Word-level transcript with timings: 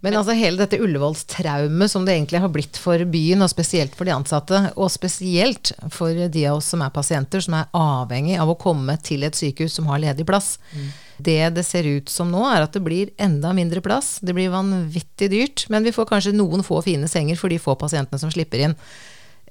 Men 0.00 0.16
altså 0.16 0.32
hele 0.36 0.62
dette 0.62 0.78
Ullevålstraumet 0.80 1.92
som 1.92 2.06
det 2.06 2.14
egentlig 2.14 2.40
har 2.40 2.52
blitt 2.52 2.78
for 2.80 3.02
byen, 3.12 3.44
og 3.44 3.50
spesielt 3.52 3.92
for 3.96 4.08
de 4.08 4.14
ansatte, 4.14 4.62
og 4.80 4.88
spesielt 4.92 5.74
for 5.92 6.16
de 6.16 6.44
av 6.48 6.56
oss 6.56 6.70
som 6.72 6.80
er 6.84 6.94
pasienter, 6.94 7.44
som 7.44 7.58
er 7.58 7.68
avhengig 7.76 8.38
av 8.40 8.48
å 8.48 8.56
komme 8.60 8.96
til 9.04 9.26
et 9.28 9.36
sykehus 9.36 9.76
som 9.76 9.90
har 9.92 10.00
ledig 10.00 10.24
plass. 10.28 10.54
Mm. 10.72 10.88
Det 11.20 11.38
det 11.58 11.66
ser 11.68 11.84
ut 11.84 12.08
som 12.08 12.32
nå, 12.32 12.40
er 12.48 12.64
at 12.64 12.72
det 12.76 12.84
blir 12.84 13.12
enda 13.20 13.52
mindre 13.56 13.84
plass. 13.84 14.16
Det 14.24 14.32
blir 14.36 14.52
vanvittig 14.54 15.28
dyrt, 15.34 15.66
men 15.68 15.84
vi 15.84 15.92
får 15.92 16.08
kanskje 16.08 16.36
noen 16.36 16.64
få 16.64 16.80
fine 16.86 17.08
senger 17.10 17.36
for 17.36 17.52
de 17.52 17.60
få 17.60 17.76
pasientene 17.76 18.22
som 18.22 18.32
slipper 18.32 18.64
inn. 18.64 18.78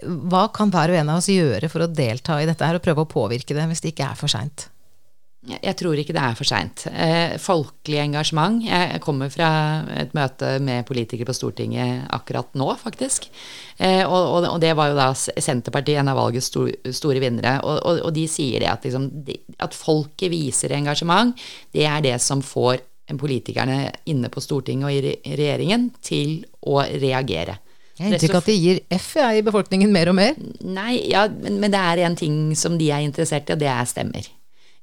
Hva 0.02 0.48
kan 0.56 0.72
hver 0.74 0.90
og 0.94 0.98
en 0.98 1.14
av 1.14 1.22
oss 1.22 1.30
gjøre 1.30 1.70
for 1.70 1.86
å 1.86 1.92
delta 1.92 2.40
i 2.42 2.50
dette 2.50 2.66
her 2.66 2.80
og 2.80 2.84
prøve 2.86 3.06
å 3.06 3.14
påvirke 3.14 3.54
det, 3.54 3.70
hvis 3.70 3.86
det 3.86 3.94
ikke 3.94 4.10
er 4.10 4.18
for 4.18 4.32
seint? 4.32 4.70
Jeg 5.40 5.72
tror 5.80 5.96
ikke 5.96 6.12
det 6.12 6.20
er 6.20 6.36
for 6.36 6.48
seint. 6.48 6.82
Eh, 6.92 7.38
folkelig 7.40 8.02
engasjement. 8.02 8.58
Jeg 8.66 9.00
kommer 9.00 9.32
fra 9.32 9.50
et 9.96 10.12
møte 10.18 10.58
med 10.60 10.84
politikere 10.88 11.30
på 11.30 11.36
Stortinget 11.38 12.10
akkurat 12.12 12.52
nå, 12.60 12.68
faktisk. 12.82 13.30
Eh, 13.78 14.04
og, 14.04 14.60
det 14.60 14.74
var 14.76 14.92
jo 14.92 14.98
da 14.98 15.08
Senterpartiet, 15.16 16.02
en 16.02 16.12
av 16.12 16.20
valgets 16.20 16.52
store, 16.52 17.24
vinnere. 17.24 17.56
Og, 17.64 18.10
de 18.14 18.26
sier 18.28 18.66
det 18.66 18.68
at, 18.68 18.84
liksom, 18.84 19.08
at 19.64 19.78
folket 19.78 20.34
viser 20.34 20.76
engasjement. 20.76 21.32
Det 21.72 21.88
er 21.88 22.04
det 22.04 22.18
som 22.24 22.44
får 22.44 22.84
politikerne 23.20 23.86
inne 24.12 24.30
på 24.30 24.44
Stortinget 24.44 24.90
og 24.90 24.94
i 24.94 25.38
regjeringen 25.40 25.88
til 26.04 26.42
å 26.68 26.82
reagere. 26.84 27.56
Jeg 27.96 28.06
har 28.06 28.16
inntrykk 28.16 28.36
av 28.36 28.44
at 28.44 28.52
de 28.52 28.58
gir 28.60 28.84
F 28.96 29.08
i 29.24 29.42
befolkningen 29.44 29.92
mer 29.92 30.12
og 30.12 30.20
mer. 30.20 30.36
Nei, 30.68 31.00
ja, 31.12 31.26
men, 31.32 31.62
men 31.64 31.72
det 31.72 31.80
er 31.80 32.04
en 32.08 32.20
ting 32.20 32.38
som 32.60 32.76
de 32.80 32.92
er 32.92 33.08
interessert 33.08 33.48
i, 33.48 33.56
og 33.56 33.64
det 33.64 33.72
er 33.72 33.88
stemmer. 33.88 34.30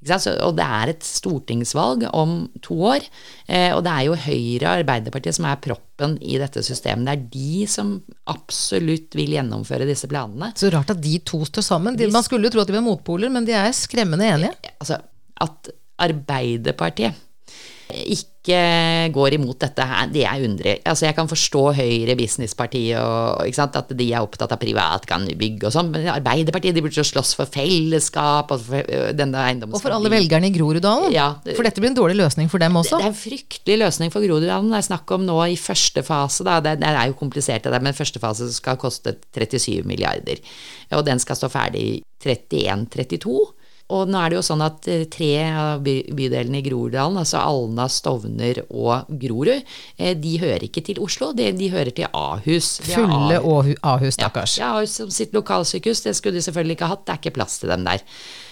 Og 0.05 0.53
det 0.59 0.67
er 0.67 0.93
et 0.93 1.07
stortingsvalg 1.07 2.05
om 2.15 2.37
to 2.63 2.77
år. 2.93 3.07
Eh, 3.49 3.73
og 3.75 3.83
det 3.87 3.93
er 3.93 4.05
jo 4.07 4.19
Høyre 4.27 4.69
og 4.69 4.83
Arbeiderpartiet 4.83 5.39
som 5.39 5.49
er 5.49 5.61
proppen 5.63 6.17
i 6.23 6.37
dette 6.39 6.63
systemet. 6.63 7.07
Det 7.07 7.15
er 7.15 7.25
de 7.33 7.67
som 7.71 7.95
absolutt 8.31 9.17
vil 9.19 9.35
gjennomføre 9.35 9.89
disse 9.89 10.09
planene. 10.11 10.53
Så 10.55 10.71
rart 10.75 10.93
at 10.95 11.03
de 11.03 11.17
to 11.27 11.43
står 11.49 11.67
sammen. 11.67 11.99
Man 12.13 12.27
skulle 12.27 12.47
jo 12.47 12.55
tro 12.55 12.63
at 12.63 12.71
de 12.71 12.77
var 12.77 12.87
motpoler, 12.87 13.33
men 13.33 13.49
de 13.49 13.57
er 13.57 13.73
skremmende 13.75 14.29
enige. 14.29 14.75
Altså, 14.79 15.01
at 15.43 15.73
Arbeiderpartiet 16.07 17.17
ikke 17.87 19.11
går 19.15 19.35
imot 19.37 19.59
dette 19.63 19.85
her, 19.87 20.09
det 20.11 20.23
jeg 20.23 20.47
undrer. 20.47 20.79
Altså, 20.87 21.07
jeg 21.07 21.17
kan 21.17 21.29
forstå 21.31 21.63
Høyre, 21.79 22.17
Businesspartiet, 22.19 22.99
og 22.99 23.61
at 23.63 23.93
de 23.99 24.07
er 24.11 24.23
opptatt 24.23 24.55
av 24.55 24.61
privat 24.61 25.07
kan 25.07 25.27
bygge 25.27 25.69
og 25.69 25.75
sånn, 25.75 25.91
men 25.95 26.07
Arbeiderpartiet 26.11 26.75
de 26.75 26.83
burde 26.85 27.05
slåss 27.07 27.35
for 27.39 27.51
fellesskap 27.51 28.51
og 28.55 28.63
for 28.67 28.83
øh, 28.83 29.11
denne 29.17 29.43
eiendomsverdien. 29.43 29.79
Og 29.79 29.85
for 29.85 29.97
alle 29.97 30.13
velgerne 30.13 30.51
i 30.51 30.55
Groruddalen. 30.55 31.15
Ja, 31.15 31.29
for 31.53 31.67
dette 31.67 31.83
blir 31.83 31.93
en 31.93 31.99
dårlig 31.99 32.19
løsning 32.19 32.51
for 32.53 32.63
dem 32.63 32.79
også. 32.79 32.99
Det, 32.99 33.05
det 33.05 33.11
er 33.11 33.15
en 33.15 33.21
fryktelig 33.21 33.79
løsning 33.85 34.15
for 34.15 34.27
Groruddalen. 34.27 34.73
Det 34.75 34.81
er 34.81 34.89
snakk 34.89 35.15
om 35.17 35.27
nå 35.27 35.39
i 35.47 35.59
første 35.61 36.07
fase, 36.07 36.47
da, 36.47 36.59
det, 36.65 36.79
det 36.83 36.91
er 36.91 37.13
jo 37.13 37.19
komplisert 37.19 37.67
det 37.67 37.75
der, 37.75 37.85
men 37.87 37.99
første 37.99 38.23
fase 38.23 38.51
skal 38.55 38.81
koste 38.83 39.15
37 39.37 39.87
milliarder. 39.87 40.43
Og 40.95 41.07
den 41.07 41.23
skal 41.23 41.39
stå 41.39 41.51
ferdig 41.53 41.87
31-32. 42.25 43.39
Og 43.95 44.09
nå 44.11 44.19
er 44.19 44.33
det 44.33 44.39
jo 44.41 44.43
sånn 44.43 44.65
at 44.67 44.87
eh, 44.91 45.05
tre 45.11 45.31
av 45.47 45.85
bydelene 45.85 46.59
i 46.59 46.65
Groruddalen, 46.67 47.21
altså 47.21 47.39
Alna, 47.39 47.87
Stovner 47.93 48.65
og 48.67 49.13
Grorud, 49.21 49.63
eh, 49.95 50.17
de 50.19 50.33
hører 50.43 50.67
ikke 50.67 50.83
til 50.89 50.99
Oslo, 51.05 51.31
de, 51.37 51.53
de 51.55 51.69
hører 51.71 51.93
til 51.95 52.11
Ahus. 52.11 52.81
Fulle 52.83 53.39
Ahus, 53.39 54.17
stakkars. 54.19 54.57
Ja, 54.59 54.73
Ahus 54.81 54.97
som 54.99 55.13
sitt 55.15 55.37
lokalsykehus, 55.37 56.03
det 56.03 56.17
skulle 56.19 56.41
de 56.41 56.43
selvfølgelig 56.49 56.81
ikke 56.81 56.91
hatt, 56.91 57.07
det 57.07 57.15
er 57.15 57.23
ikke 57.23 57.37
plass 57.39 57.61
til 57.63 57.71
dem 57.71 57.87
der. 57.87 58.03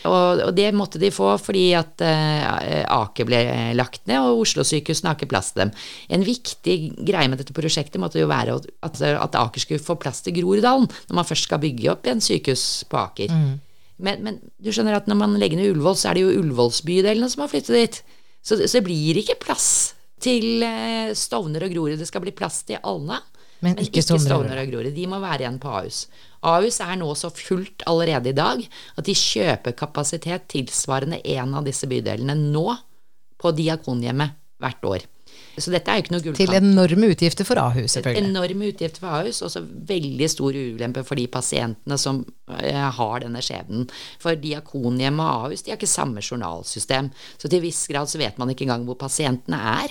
Og, 0.07 0.45
og 0.47 0.55
det 0.55 0.69
måtte 0.77 1.01
de 1.03 1.11
få 1.15 1.33
fordi 1.41 1.67
at 1.79 2.03
uh, 2.05 2.85
Aker 2.93 3.27
ble 3.27 3.41
lagt 3.75 4.05
ned, 4.11 4.21
og 4.21 4.45
Oslo-sykehusene 4.45 5.11
har 5.11 5.19
ikke 5.19 5.33
plass 5.33 5.55
til 5.55 5.65
dem. 5.65 5.75
En 6.15 6.27
viktig 6.27 6.79
greie 7.09 7.31
med 7.33 7.41
dette 7.41 7.57
prosjektet 7.57 7.99
måtte 8.03 8.21
jo 8.21 8.31
være 8.31 8.61
at, 8.61 9.01
at 9.03 9.39
Aker 9.41 9.65
skulle 9.65 9.83
få 9.83 9.97
plass 9.99 10.23
til 10.23 10.37
Groruddalen, 10.39 10.91
når 11.09 11.23
man 11.23 11.27
først 11.27 11.49
skal 11.49 11.63
bygge 11.65 11.91
opp 11.97 12.07
en 12.07 12.23
sykehus 12.23 12.85
på 12.93 13.01
Aker. 13.01 13.33
Mm. 13.33 13.55
Men, 14.05 14.25
men, 14.25 14.41
du 14.61 14.71
skjønner 14.75 14.99
at 14.99 15.09
når 15.11 15.19
man 15.21 15.37
legger 15.41 15.61
ned 15.61 15.73
Ullevål, 15.73 15.97
så 15.99 16.11
er 16.11 16.19
det 16.19 16.25
jo 16.27 16.43
Ullevålsbydelene 16.43 17.29
som 17.33 17.45
har 17.45 17.53
flyttet 17.53 17.77
dit. 17.79 18.01
Så, 18.45 18.59
så, 18.59 18.73
det 18.77 18.85
blir 18.87 19.21
ikke 19.21 19.39
plass 19.41 19.69
til 20.25 20.65
eh, 20.67 21.15
Stovner 21.17 21.65
og 21.67 21.73
Grorud. 21.73 21.97
Det 22.01 22.09
skal 22.09 22.25
bli 22.25 22.35
plass 22.37 22.63
til 22.69 22.81
Alna, 22.85 23.21
men, 23.65 23.73
men 23.73 23.83
ikke, 23.87 24.03
ikke 24.03 24.21
Stovner 24.27 24.61
og 24.61 24.71
Grorud. 24.73 24.93
De 24.97 25.09
må 25.09 25.21
være 25.23 25.47
igjen 25.47 25.61
på 25.63 25.73
Ahus. 25.73 26.05
Ahus 26.45 26.81
er 26.85 26.99
nå 27.01 27.09
så 27.17 27.33
fullt 27.33 27.87
allerede 27.89 28.35
i 28.35 28.37
dag 28.37 28.61
at 28.61 29.09
de 29.09 29.17
kjøper 29.17 29.77
kapasitet 29.79 30.49
tilsvarende 30.53 31.23
en 31.37 31.57
av 31.57 31.65
disse 31.65 31.89
bydelene 31.89 32.37
nå 32.37 32.69
på 33.41 33.53
Diakonhjemmet 33.57 34.37
hvert 34.61 34.89
år. 34.89 35.09
Så 35.57 35.71
dette 35.71 35.91
er 35.91 35.99
jo 35.99 36.05
ikke 36.05 36.15
noe 36.15 36.25
gullkant. 36.25 36.51
Til 36.51 36.57
enorme 36.59 37.07
utgifter 37.13 37.45
for 37.47 37.57
Ahus, 37.63 37.93
selvfølgelig. 37.95 38.31
Enorme 38.31 38.65
utgifter 38.73 39.01
for 39.05 39.11
Ahus, 39.21 39.39
og 39.45 39.51
så 39.53 39.61
veldig 39.63 40.29
stor 40.31 40.53
ulempe 40.57 41.03
for 41.07 41.15
de 41.21 41.27
pasientene 41.31 41.97
som 42.01 42.25
eh, 42.59 42.89
har 42.99 43.17
denne 43.23 43.43
skjebnen. 43.45 43.87
For 44.23 44.33
Diakonhjemmet 44.41 45.25
og 45.25 45.31
Ahus 45.49 45.63
de 45.63 45.71
har 45.73 45.79
ikke 45.79 45.91
samme 45.91 46.21
journalsystem. 46.25 47.07
Så 47.39 47.45
til 47.53 47.63
viss 47.63 47.83
grad 47.91 48.07
så 48.11 48.19
vet 48.21 48.39
man 48.41 48.51
ikke 48.51 48.65
engang 48.67 48.85
hvor 48.89 48.99
pasientene 48.99 49.59
er. 49.75 49.89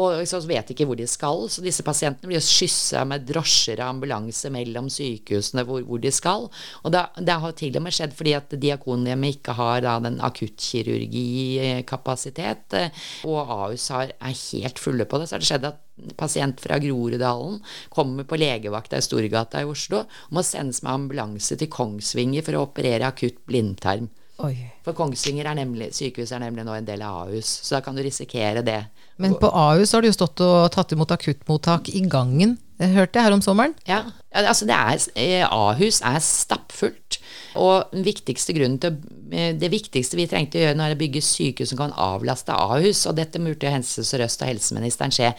Og 0.00 0.08
så 0.28 0.36
vet 0.48 0.70
ikke 0.72 0.86
hvor 0.88 0.98
de 0.98 1.06
skal. 1.10 1.38
Så 1.52 1.58
disse 1.64 1.82
pasientene 1.86 2.28
blir 2.30 2.42
skyssa 2.44 3.00
med 3.08 3.20
drosjer 3.28 3.78
og 3.82 3.88
ambulanse 3.90 4.48
mellom 4.54 4.86
sykehusene 4.92 5.62
hvor, 5.68 5.80
hvor 5.84 5.98
de 6.00 6.10
skal. 6.14 6.42
Og 6.82 6.88
da, 6.94 7.02
det 7.20 7.40
har 7.44 7.52
til 7.60 7.76
og 7.76 7.82
med 7.84 7.92
skjedd 7.94 8.12
fordi 8.16 8.32
at 8.38 8.48
Diakonhjemmet 8.64 9.30
ikke 9.36 9.52
har 9.58 9.76
da 9.84 9.92
den 10.04 10.18
akuttkirurgikapasitet, 10.24 12.64
eh, 12.78 12.90
og 13.28 13.38
Ahus 13.44 13.84
har, 13.92 14.08
er 14.16 14.32
helt 14.32 14.78
full 14.80 14.93
fulle 14.94 15.06
på 15.10 15.18
det, 15.18 15.28
så 15.28 15.36
har 15.36 15.42
det 15.42 15.48
skjedd 15.48 15.68
at 15.68 16.16
pasient 16.16 16.60
fra 16.62 16.78
Groruddalen 16.82 17.60
kommer 17.90 18.24
på 18.24 18.38
legevakta 18.38 18.98
i 18.98 19.04
Storgata 19.04 19.62
i 19.62 19.68
Oslo 19.68 20.04
og 20.04 20.34
må 20.34 20.42
sendes 20.46 20.82
med 20.82 20.92
ambulanse 20.92 21.58
til 21.58 21.70
Kongsvinger 21.70 22.44
for 22.46 22.58
å 22.58 22.66
operere 22.68 23.10
akutt 23.10 23.42
blindtarm. 23.46 24.08
Oi. 24.42 24.54
For 24.82 24.96
Kongsvinger 24.98 25.46
er 25.46 25.58
nemlig, 25.60 25.92
sykehus 25.94 26.32
er 26.34 26.42
nemlig 26.42 26.64
nå 26.66 26.74
en 26.74 26.86
del 26.86 27.04
av 27.06 27.28
Ahus, 27.28 27.46
så 27.62 27.76
da 27.76 27.84
kan 27.84 27.94
du 27.94 28.02
risikere 28.02 28.64
det. 28.66 28.80
Men 29.22 29.36
på 29.38 29.46
Ahus 29.46 29.94
har 29.94 30.02
du 30.02 30.08
jo 30.10 30.16
stått 30.16 30.42
og 30.42 30.72
tatt 30.74 30.94
imot 30.94 31.14
akuttmottak 31.14 31.92
i 31.94 32.02
gangen, 32.10 32.56
hørte 32.78 33.18
jeg 33.18 33.26
her 33.26 33.36
om 33.36 33.42
sommeren? 33.44 33.74
Ja, 33.88 34.02
altså 34.34 34.66
er, 34.66 34.98
eh, 35.16 35.46
Ahus 35.46 36.00
er 36.02 36.18
stappfullt. 36.18 37.20
Og 37.60 37.92
viktigste 38.04 38.54
til 38.54 38.96
eh, 39.32 39.52
det 39.54 39.70
viktigste 39.70 40.18
vi 40.18 40.26
trengte 40.30 40.58
å 40.58 40.64
gjøre 40.64 40.78
nå, 40.78 40.86
er 40.86 40.96
å 40.96 40.98
bygge 40.98 41.22
sykehus 41.22 41.70
som 41.70 41.78
kan 41.78 41.94
avlaste 42.00 42.54
Ahus, 42.54 43.04
og 43.06 43.16
dette 43.18 43.42
burde 43.42 43.70
Helse 43.70 44.04
Sør-Øst 44.06 44.42
og 44.42 44.50
helseministeren 44.50 45.14
se. 45.14 45.30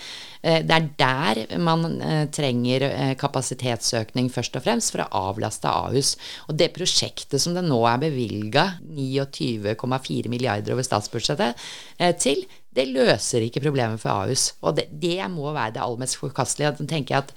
Eh, 0.41 0.61
det 0.63 0.77
er 0.77 0.89
der 0.99 1.59
man 1.59 1.99
eh, 1.99 2.25
trenger 2.33 2.87
kapasitetsøkning 3.19 4.31
først 4.33 4.55
og 4.55 4.65
fremst, 4.65 4.93
for 4.95 5.03
å 5.03 5.25
avlaste 5.31 5.71
Ahus. 5.71 6.15
Og 6.47 6.59
det 6.59 6.71
prosjektet 6.75 7.43
som 7.43 7.55
det 7.57 7.65
nå 7.67 7.81
er 7.89 8.03
bevilga 8.05 8.67
29,4 8.87 10.31
milliarder 10.31 10.75
over 10.75 10.87
statsbudsjettet 10.87 11.67
til, 12.21 12.45
det 12.75 12.89
løser 12.91 13.45
ikke 13.45 13.63
problemet 13.63 14.01
for 14.01 14.25
Ahus. 14.25 14.53
Og 14.61 14.75
det, 14.77 14.89
det 14.91 15.19
må 15.31 15.53
være 15.55 15.77
det 15.77 15.83
aller 15.83 16.01
mest 16.01 16.19
forkastelige. 16.19 16.73
Da 16.79 16.87
tenker 16.89 17.15
jeg 17.15 17.27
at 17.27 17.35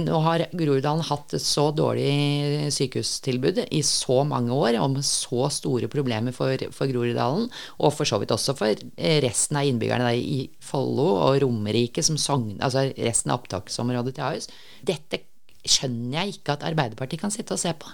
nå 0.00 0.18
har 0.24 0.46
Groruddalen 0.56 1.04
hatt 1.04 1.34
et 1.36 1.44
så 1.44 1.66
dårlig 1.76 2.70
sykehustilbud 2.72 3.58
i 3.68 3.82
så 3.84 4.22
mange 4.24 4.54
år, 4.56 4.78
med 4.88 5.04
så 5.04 5.50
store 5.52 5.90
problemer 5.92 6.32
for, 6.32 6.56
for 6.72 6.88
Groruddalen, 6.88 7.50
og 7.76 7.92
for 7.92 8.08
så 8.08 8.16
vidt 8.22 8.32
også 8.32 8.54
for 8.56 8.84
resten 9.24 9.58
av 9.60 9.68
innbyggerne 9.68 10.14
i 10.16 10.46
Follo 10.64 11.10
og 11.26 11.42
Romerike, 11.44 12.04
som 12.04 12.16
sogn, 12.20 12.56
altså 12.64 12.86
resten 12.96 13.34
av 13.34 13.42
opptaksområdet 13.42 14.16
til 14.16 14.28
Ahus. 14.30 14.48
Dette 14.80 15.26
skjønner 15.62 16.22
jeg 16.22 16.38
ikke 16.38 16.56
at 16.56 16.64
Arbeiderpartiet 16.72 17.20
kan 17.20 17.34
sitte 17.34 17.54
og 17.54 17.60
se 17.60 17.74
på. 17.76 17.92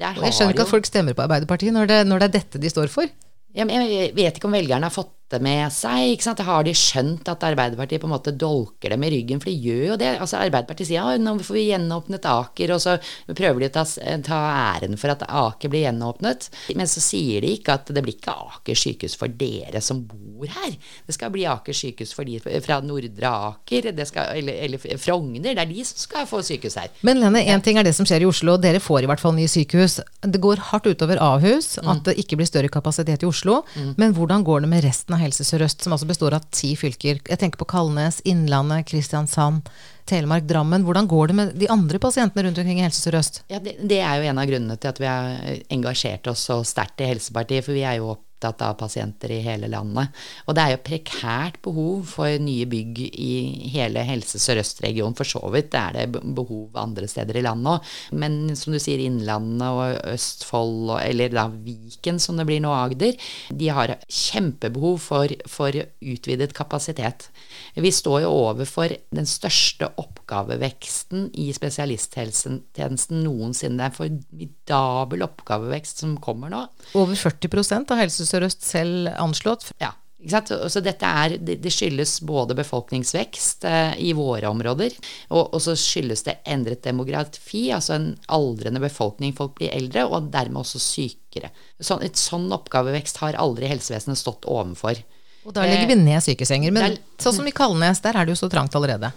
jeg 0.00 0.16
skjønner 0.16 0.56
ikke 0.56 0.64
at 0.64 0.72
folk 0.72 0.88
stemmer 0.88 1.14
på 1.14 1.26
Arbeiderpartiet 1.26 1.76
når 1.76 1.92
det, 1.92 2.00
når 2.08 2.24
det 2.24 2.30
er 2.30 2.36
dette 2.40 2.62
de 2.62 2.72
står 2.72 2.88
for. 2.90 3.12
Jeg 3.54 4.14
vet 4.16 4.40
ikke 4.40 4.48
om 4.48 4.56
velgerne 4.56 4.88
har 4.88 4.94
fått 4.94 5.12
det 5.32 5.40
med 5.42 5.72
seg. 5.72 6.14
ikke 6.14 6.26
sant? 6.26 6.42
Har 6.44 6.64
de 6.66 6.74
skjønt 6.76 7.28
at 7.30 7.44
Arbeiderpartiet 7.46 8.02
på 8.02 8.08
en 8.08 8.14
måte 8.14 8.34
dolker 8.36 8.92
dem 8.94 9.04
i 9.06 9.10
ryggen? 9.14 9.40
For 9.42 9.50
de 9.50 9.70
gjør 9.70 9.84
jo 9.92 9.98
det. 10.00 10.10
Altså 10.18 10.40
Arbeiderpartiet 10.40 10.90
sier 10.90 11.00
ja, 11.00 11.20
nå 11.20 11.36
får 11.44 11.56
vi 11.56 11.66
gjenåpnet 11.68 12.28
Aker, 12.28 12.74
og 12.74 12.82
så 12.82 12.96
prøver 13.30 13.64
de 13.64 13.70
å 13.70 13.74
ta, 13.76 13.84
ta, 14.26 14.40
æren 14.74 14.98
for 15.00 15.14
at 15.14 15.24
Aker 15.28 15.72
blir 15.72 15.86
gjenåpnet. 15.86 16.48
Men 16.78 16.90
så 16.90 17.02
sier 17.04 17.44
de 17.44 17.54
ikke 17.58 17.78
at 17.78 17.92
det 17.94 18.04
blir 18.04 18.18
ikke 18.18 18.34
Aker 18.34 18.78
sykehus 18.78 19.16
for 19.20 19.32
dere 19.32 19.82
som 19.84 20.02
bor 20.08 20.50
her. 20.50 20.74
Det 21.06 21.16
skal 21.16 21.32
bli 21.34 21.46
Aker 21.50 21.76
sykehus 21.76 22.14
for 22.16 22.28
de 22.28 22.40
fra 22.64 22.80
Nordre 22.84 23.32
Aker 23.52 23.90
skal, 24.08 24.34
eller, 24.40 24.60
eller, 24.66 24.98
Frogner. 25.00 25.42
Det 25.44 25.54
er 25.54 25.70
de 25.70 25.86
som 25.86 26.02
skal 26.04 26.28
få 26.30 26.42
sykehus 26.44 26.78
her. 26.80 26.92
Men 27.06 27.22
Lene, 27.22 27.44
én 27.54 27.62
ting 27.64 27.80
er 27.80 27.86
det 27.86 27.94
som 27.96 28.08
skjer 28.08 28.24
i 28.24 28.28
Oslo. 28.28 28.58
Dere 28.60 28.82
får 28.82 29.04
i 29.04 29.10
hvert 29.10 29.22
fall 29.22 29.36
nye 29.36 29.50
sykehus. 29.50 30.00
Det 30.24 30.42
går 30.42 30.62
hardt 30.72 30.90
utover 30.90 31.20
Ahus 31.22 31.76
at 31.80 31.88
mm. 31.88 32.04
det 32.08 32.18
ikke 32.22 32.40
blir 32.40 32.48
større 32.48 32.72
kapasitet 32.72 33.22
i 33.22 33.28
Oslo. 33.28 33.44
Oslo. 33.44 33.62
Mm. 33.76 33.94
Men 33.96 34.14
hvordan 34.14 34.44
går 34.44 34.64
det 34.64 34.70
med 34.70 34.84
resten 34.84 35.13
av 35.14 35.22
Helse 35.22 35.46
Sør-Øst, 35.46 35.84
som 35.84 35.94
altså 35.94 36.08
består 36.10 36.36
av 36.36 36.44
ti 36.54 36.74
fylker? 36.78 37.22
Jeg 37.22 37.40
tenker 37.40 37.60
på 37.60 37.68
Kalnes, 37.70 38.20
Innlandet, 38.28 38.86
Kristiansand, 38.90 39.70
Telemark, 40.10 40.44
Drammen. 40.50 40.84
Hvordan 40.84 41.08
går 41.10 41.30
det 41.30 41.38
med 41.38 41.54
de 41.62 41.70
andre 41.72 42.00
pasientene 42.02 42.46
rundt 42.46 42.60
omkring 42.60 42.82
i 42.82 42.86
Helse 42.86 43.06
Sør-Øst? 43.06 43.42
Ja, 43.52 43.62
det, 43.64 43.78
det, 43.80 44.02
er 44.02 44.20
jo 44.20 44.28
en 44.30 44.42
av 44.42 44.50
grunnene 44.50 44.78
til 44.80 44.92
at 44.92 45.00
vi 45.00 45.08
har 45.08 45.64
engasjert 45.74 46.28
oss 46.32 46.44
så 46.50 46.60
sterkt 46.66 47.00
i 47.00 47.10
Helsepartiet. 47.14 47.64
For 47.66 47.76
vi 47.76 47.86
er 47.86 48.02
jo 48.02 48.16
opptatt 48.44 48.62
av 48.62 48.76
pasienter 48.78 49.32
i 49.32 49.42
hele 49.44 49.68
landet. 49.68 50.12
Og 50.46 50.54
det 50.56 50.62
er 50.62 50.74
jo 50.74 50.82
prekært 50.84 51.60
behov 51.64 52.04
for 52.08 52.28
nye 52.42 52.66
bygg 52.68 53.00
i 53.08 53.70
hele 53.74 54.04
Helse 54.04 54.38
Sør-Øst-regionen. 54.42 55.16
For 55.16 55.28
så 55.28 55.42
vidt 55.54 55.74
er 55.74 55.94
det 55.96 56.22
behov 56.36 56.76
andre 56.76 57.08
steder 57.08 57.38
i 57.38 57.44
landet 57.44 57.72
òg. 57.74 57.92
Men 58.20 58.54
som 58.58 58.74
du 58.74 58.80
sier, 58.82 59.00
Innlandet 59.04 59.68
og 59.68 60.12
Østfold, 60.14 60.94
eller 61.00 61.32
da 61.32 61.46
Viken 61.48 62.20
som 62.20 62.38
det 62.38 62.46
blir 62.48 62.62
nå, 62.64 62.72
Agder, 62.74 63.16
de 63.50 63.70
har 63.72 63.96
kjempebehov 64.08 65.00
for, 65.02 65.34
for 65.48 65.74
utvidet 65.74 66.52
kapasitet. 66.56 67.28
Vi 67.74 67.92
står 67.94 68.24
jo 68.24 68.32
overfor 68.50 68.92
den 69.14 69.28
største 69.28 69.88
oppgaveveksten 70.00 71.30
i 71.40 71.48
spesialisthelsetjenesten 71.54 73.24
noensinne. 73.24 73.78
Det 73.78 73.84
er 73.84 73.90
en 73.90 73.96
formidabel 73.98 75.24
oppgavevekst 75.26 76.04
som 76.04 76.16
kommer 76.22 76.52
nå. 76.52 76.64
Over 76.98 77.18
40% 77.18 77.92
av 77.94 78.00
Helse 78.02 78.26
Sør-Øst 78.34 78.66
selv 78.66 79.12
anslått. 79.14 79.70
Ja. 79.82 79.94
Så 80.24 80.80
dette 80.80 81.04
er, 81.04 81.34
det 81.36 81.70
skyldes 81.72 82.16
både 82.24 82.54
befolkningsvekst 82.56 83.66
eh, 83.68 83.96
i 84.08 84.14
våre 84.16 84.48
områder, 84.48 84.94
og, 85.36 85.58
så 85.60 85.74
skyldes 85.76 86.24
det 86.24 86.38
endret 86.48 86.80
demografi, 86.86 87.66
altså 87.76 87.98
en 87.98 88.06
aldrende 88.32 88.80
befolkning. 88.80 89.34
Folk 89.36 89.58
blir 89.58 89.74
eldre, 89.76 90.06
og 90.08 90.30
dermed 90.32 90.62
også 90.62 90.80
sykere. 90.80 91.52
Så, 91.76 91.98
et 92.00 92.16
sånn 92.16 92.48
oppgavevekst 92.56 93.20
har 93.20 93.36
aldri 93.36 93.68
helsevesenet 93.68 94.20
stått 94.20 94.48
overfor. 94.48 95.02
Og 95.44 95.52
da 95.52 95.66
legger 95.68 95.90
vi 95.92 95.98
ned 96.00 96.24
sykesenger. 96.24 96.72
Men 96.72 96.96
sånn 97.20 97.36
som 97.36 97.48
i 97.48 97.52
Kalnes, 97.52 98.00
der 98.00 98.16
er 98.16 98.24
det 98.24 98.32
jo 98.32 98.40
så 98.46 98.48
trangt 98.52 98.72
allerede. 98.78 99.12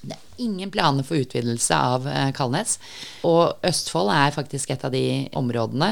Det 0.00 0.16
er 0.16 0.44
ingen 0.44 0.70
planer 0.72 1.04
for 1.04 1.20
utvidelse 1.20 1.76
av 1.76 2.06
eh, 2.08 2.30
Kalnes. 2.36 2.78
Og 3.28 3.60
Østfold 3.66 4.08
er 4.14 4.32
faktisk 4.32 4.72
et 4.72 4.86
av 4.86 4.94
de 4.94 5.04
områdene, 5.36 5.90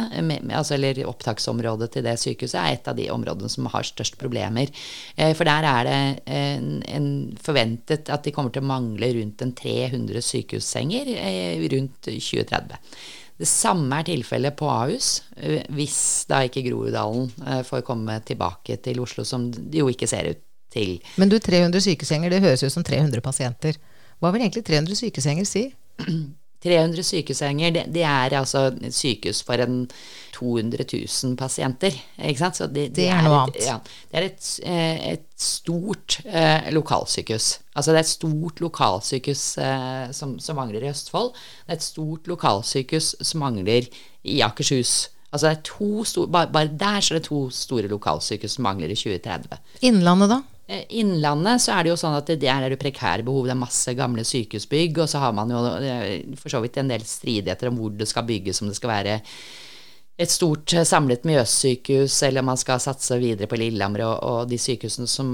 altså, 0.48 0.78
eller 0.78 1.02
opptaksområdet 1.10 1.90
til 1.92 2.06
det 2.08 2.16
sykehuset, 2.22 2.56
er 2.62 2.78
et 2.78 2.88
av 2.88 2.96
de 2.96 3.10
områdene 3.12 3.52
som 3.52 3.68
har 3.72 3.86
størst 3.86 4.16
problemer. 4.20 4.72
Eh, 5.16 5.34
for 5.36 5.48
der 5.48 5.68
er 5.68 5.88
det 5.88 6.00
en, 6.38 6.72
en 6.88 7.12
forventet 7.44 8.08
at 8.08 8.24
de 8.24 8.32
kommer 8.34 8.54
til 8.54 8.64
å 8.64 8.70
mangle 8.72 9.12
rundt 9.20 9.44
en 9.44 9.54
300 9.56 10.24
sykehussenger 10.24 11.14
eh, 11.18 11.68
rundt 11.68 12.08
2030. 12.08 12.98
Det 13.38 13.46
samme 13.46 14.00
er 14.00 14.06
tilfellet 14.08 14.56
på 14.58 14.66
Ahus, 14.66 15.22
eh, 15.36 15.62
hvis 15.70 16.00
da 16.30 16.40
ikke 16.46 16.64
Groruddalen 16.66 17.28
eh, 17.46 17.62
får 17.66 17.84
komme 17.86 18.18
tilbake 18.26 18.80
til 18.82 18.98
Oslo, 19.04 19.22
som 19.24 19.46
det 19.52 19.78
jo 19.78 19.86
ikke 19.92 20.08
ser 20.10 20.32
ut 20.32 20.42
til. 20.74 20.96
Men 21.16 21.30
du, 21.30 21.38
300 21.38 21.84
sykesenger, 21.84 22.34
det 22.34 22.42
høres 22.42 22.64
ut 22.66 22.74
som 22.74 22.84
300 22.84 23.22
pasienter. 23.22 23.78
Hva 24.18 24.34
vil 24.34 24.44
egentlig 24.44 24.66
300 24.66 24.98
sykesenger 24.98 25.48
si? 25.48 25.68
300 26.62 27.02
sykesenger, 27.06 27.70
det, 27.70 27.84
det, 27.94 28.02
er 28.02 28.34
altså 28.34 28.64
sykehus 28.90 29.44
for 29.46 29.62
en 29.62 29.84
200 30.34 30.84
000 30.90 31.36
pasienter. 31.38 31.94
Ikke 32.18 32.38
sant? 32.40 32.58
Det, 32.58 32.70
det, 32.74 32.86
det, 32.96 33.06
er 33.14 33.22
noe 33.22 33.44
annet. 33.44 33.60
Ja, 33.62 33.76
det 34.10 34.18
er 34.18 34.26
et, 34.26 34.48
eh, 34.66 35.04
et 35.12 35.26
stort 35.38 36.18
eh, 36.26 36.66
lokalsykehus. 36.74 37.60
Altså 37.74 37.94
det 37.94 38.00
er 38.00 38.06
et 38.06 38.10
stort 38.10 38.64
lokalsykehus 38.64 39.44
eh, 39.62 40.10
som, 40.18 40.34
som, 40.42 40.58
mangler 40.58 40.82
i 40.82 40.90
Østfold. 40.90 41.30
Det 41.62 41.76
er 41.76 41.78
et 41.78 41.86
stort 41.86 42.26
lokalsykehus 42.34 43.14
som 43.22 43.46
mangler 43.46 43.86
i 44.26 44.40
Akershus. 44.42 45.12
Altså 45.30 45.46
det 45.46 45.56
er 45.56 45.66
to 45.68 46.04
store, 46.08 46.30
bare, 46.32 46.50
bare 46.50 46.74
der 46.74 47.00
så 47.04 47.14
er 47.14 47.20
det 47.20 47.28
to 47.30 47.44
store 47.54 47.86
lokalsykehus 47.86 48.58
som 48.58 48.66
mangler 48.66 48.90
i 48.90 48.98
2030. 48.98 49.62
Innlandet, 49.86 50.34
da? 50.34 50.42
Eh, 50.68 50.84
Innlandet 51.00 51.62
så 51.64 51.72
er 51.74 51.86
det 51.86 51.94
jo 51.94 52.00
sånn 52.00 52.18
at 52.18 52.28
det 52.28 52.42
der 52.42 52.66
er 52.66 52.74
det 52.74 52.80
prekære 52.80 53.24
behov. 53.24 53.46
Det 53.48 53.54
er 53.54 53.62
masse 53.62 53.94
gamle 53.96 54.24
sykehusbygg, 54.28 55.00
og 55.00 55.08
så 55.08 55.22
har 55.22 55.32
man 55.36 55.54
jo 55.54 55.62
eh, 55.80 56.36
for 56.36 56.52
så 56.52 56.60
vidt 56.64 56.76
en 56.82 56.92
del 56.92 57.06
stridigheter 57.08 57.70
om 57.70 57.80
hvor 57.80 57.96
det 57.96 58.08
skal 58.10 58.28
bygges, 58.28 58.60
om 58.62 58.68
det 58.68 58.76
skal 58.76 58.92
være 58.92 59.16
et 60.18 60.34
stort 60.34 60.74
eh, 60.76 60.84
samlet 60.88 61.24
Mjøssykehus, 61.28 62.20
eller 62.28 62.44
om 62.44 62.52
man 62.52 62.60
skal 62.60 62.82
satse 62.84 63.16
videre 63.22 63.48
på 63.48 63.56
Lillehammer 63.60 64.04
og, 64.10 64.14
og 64.28 64.52
de 64.52 64.60
sykehusene 64.60 65.08
som 65.08 65.32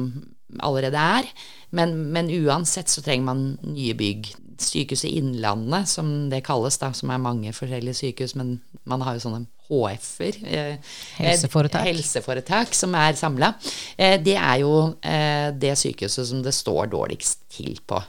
allerede 0.63 1.03
er. 1.19 1.29
Men, 1.75 1.97
men, 2.15 2.31
uansett 2.31 2.93
så 2.93 3.03
trenger 3.03 3.27
man 3.33 3.45
nye 3.67 3.97
bygg. 3.99 4.31
Sykehuset 4.63 5.11
Innlandet, 5.11 5.91
som 5.91 6.13
det 6.31 6.45
kalles, 6.47 6.79
da, 6.79 6.93
som 6.95 7.11
er 7.11 7.19
mange 7.23 7.51
forskjellige 7.57 8.05
sykehus, 8.05 8.37
men 8.39 8.61
man 8.89 9.05
har 9.05 9.17
jo 9.17 9.25
sånne 9.25 9.47
HF-er, 9.65 10.37
eh, 10.45 10.77
helseforetak. 11.17 11.87
helseforetak, 11.87 12.75
som 12.75 12.95
er 12.95 13.17
samla, 13.17 13.55
eh, 13.97 14.19
det 14.21 14.37
er 14.37 14.59
jo 14.61 14.95
eh, 15.01 15.53
det 15.57 15.73
sykehuset 15.79 16.29
som 16.29 16.43
det 16.43 16.53
står 16.53 16.91
dårligst 16.93 17.49
til 17.49 17.79
på 17.87 18.01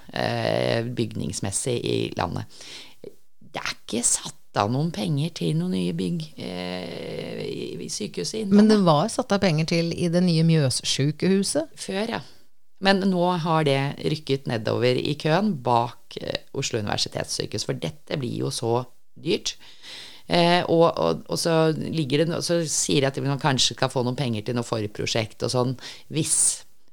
bygningsmessig 0.96 1.78
i 1.80 2.14
landet. 2.18 2.46
Det 3.02 3.62
er 3.62 3.72
ikke 3.72 4.04
satt 4.04 4.60
av 4.60 4.72
noen 4.72 4.92
penger 4.92 5.32
til 5.36 5.56
noen 5.56 5.76
nye 5.76 5.94
bygg 5.94 6.22
i 6.40 7.88
sykehuset 7.92 8.42
Innlandet. 8.42 8.56
Men 8.56 8.72
det 8.72 8.80
var 8.88 9.08
satt 9.12 9.32
av 9.36 9.40
penger 9.44 9.66
til 9.66 9.92
i 9.94 10.08
det 10.12 10.24
nye 10.24 10.44
Mjøssykehuset? 10.48 11.76
Før, 11.76 12.18
ja. 12.18 12.22
Men 12.84 13.04
nå 13.08 13.30
har 13.44 13.64
det 13.68 13.80
rykket 14.04 14.48
nedover 14.48 14.96
i 14.96 15.16
køen 15.20 15.56
bak 15.64 16.18
Oslo 16.56 16.80
universitetssykehus, 16.80 17.68
for 17.68 17.80
dette 17.80 18.20
blir 18.20 18.44
jo 18.46 18.52
så 18.52 18.82
dyrt. 19.16 19.56
Eh, 20.26 20.64
og, 20.66 20.88
og, 20.98 21.26
og, 21.30 21.38
så 21.38 21.70
ligger 21.78 22.24
det, 22.24 22.40
så 22.46 22.60
sier 22.66 23.06
jeg 23.06 23.12
at 23.12 23.20
man 23.22 23.42
kanskje 23.42 23.76
skal 23.78 23.92
få 23.94 24.02
noen 24.06 24.18
penger 24.18 24.48
til 24.48 24.58
noe 24.58 24.66
forprosjekt 24.66 25.46
og 25.46 25.54
sånn, 25.54 25.76
hvis. 26.14 26.38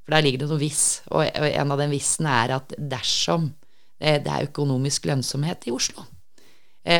For 0.02 0.17
der 0.17 0.26
ligger 0.26 0.44
det 0.44 0.50
noe 0.50 0.61
hvis. 0.61 0.84
Og, 1.11 1.25
og 1.25 1.49
en 1.49 1.75
av 1.75 1.81
den 1.81 1.94
vissene 1.94 2.34
er 2.43 2.56
at 2.58 2.75
dersom 2.76 3.52
eh, 3.99 4.19
det 4.20 4.29
er 4.32 4.50
økonomisk 4.50 5.08
lønnsomhet 5.08 5.69
i 5.69 5.75
Oslo, 5.75 6.05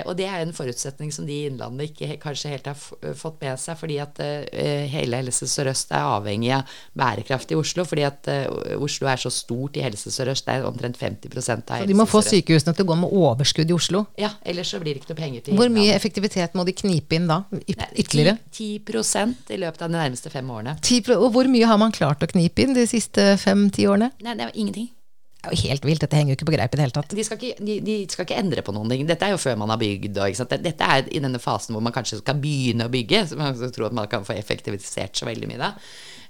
og 0.07 0.15
det 0.19 0.29
er 0.31 0.45
en 0.45 0.53
forutsetning 0.55 1.11
som 1.15 1.27
de 1.27 1.35
i 1.35 1.47
Innlandet 1.49 1.91
ikke 1.91 2.19
kanskje 2.23 2.53
helt 2.53 2.69
har 2.71 2.79
eh, 3.03 3.17
fått 3.19 3.41
med 3.43 3.59
seg, 3.59 3.79
fordi 3.81 3.97
at 4.03 4.21
eh, 4.23 4.85
hele 4.93 5.19
Helse 5.19 5.49
Sør-Øst 5.51 5.91
er 5.91 6.07
avhengig 6.07 6.53
av 6.55 6.71
bærekraft 6.99 7.51
i 7.51 7.59
Oslo. 7.59 7.85
Fordi 7.89 8.05
at 8.07 8.31
eh, 8.31 8.79
Oslo 8.79 9.11
er 9.11 9.19
så 9.19 9.33
stort 9.35 9.81
i 9.81 9.83
Helse 9.83 10.13
Sørøst, 10.15 10.47
det 10.47 10.61
er 10.61 10.69
omtrent 10.69 11.01
50 11.01 11.27
av 11.27 11.35
Helse 11.35 11.51
Sør-Øst. 11.51 11.83
Så 11.83 11.91
de 11.91 11.99
må 11.99 12.07
få 12.07 12.23
sykehusene 12.23 12.77
til 12.79 12.87
å 12.87 12.93
gå 12.93 12.99
med 13.03 13.19
overskudd 13.25 13.75
i 13.75 13.77
Oslo? 13.77 14.05
Ja, 14.21 14.33
ellers 14.47 14.71
så 14.71 14.81
blir 14.83 14.95
det 14.95 15.03
ikke 15.03 15.17
noe 15.17 15.23
penger 15.25 15.47
til 15.49 15.59
Hvor 15.59 15.75
mye 15.75 15.99
effektivitet 15.99 16.55
må 16.59 16.67
de 16.69 16.77
knipe 16.79 17.19
inn 17.19 17.29
da? 17.31 17.43
Ytterligere? 17.67 18.39
10, 18.55 18.73
10 18.87 19.55
i 19.57 19.63
løpet 19.65 19.83
av 19.83 19.91
de 19.91 19.99
nærmeste 19.99 20.31
fem 20.31 20.47
årene. 20.55 20.79
10, 20.79 21.17
og 21.19 21.31
hvor 21.35 21.51
mye 21.51 21.69
har 21.69 21.83
man 21.83 21.95
klart 21.95 22.23
å 22.23 22.31
knipe 22.31 22.63
inn 22.63 22.79
de 22.79 22.87
siste 22.87 23.33
fem-ti 23.43 23.91
årene? 23.91 24.13
Nei, 24.23 24.39
det 24.39 24.53
var 24.53 24.55
ingenting. 24.55 24.93
Er 25.43 25.57
jo 25.57 25.59
helt 25.67 25.87
vilt. 25.87 26.03
Dette 26.05 26.19
henger 26.19 26.33
jo 26.33 26.39
ikke 26.39 26.49
på 26.53 26.55
greip 26.55 26.75
i 26.75 26.79
det 26.79 26.85
hele 26.85 26.95
tatt. 26.95 27.15
De 27.19 27.27
skal, 27.27 27.41
ikke, 27.41 27.67
de, 27.67 27.79
de 27.83 27.97
skal 28.11 28.27
ikke, 28.29 28.39
endre 28.39 28.63
på 28.63 28.75
noen 28.77 28.93
ting. 28.93 29.03
Dette 29.09 29.27
er 29.27 29.35
jo 29.35 29.43
før 29.43 29.59
man 29.59 29.73
har 29.75 29.81
bygd. 29.81 30.21
Og, 30.23 30.55
Dette 30.63 30.91
er 30.95 31.11
i 31.11 31.23
denne 31.25 31.43
fasen 31.43 31.75
hvor 31.75 31.83
man 31.83 31.95
kanskje 31.95 32.21
skal 32.21 32.39
begynne 32.39 32.87
å 32.87 32.93
bygge. 32.93 33.25
Så 33.33 33.39
man 33.41 33.59
tror 33.59 33.89
at 33.89 33.97
man 33.99 34.11
kan 34.13 34.27
få 34.29 34.37
effektivisert 34.39 35.19
så 35.19 35.27
veldig 35.27 35.51
mye 35.51 35.63
da. 35.63 35.73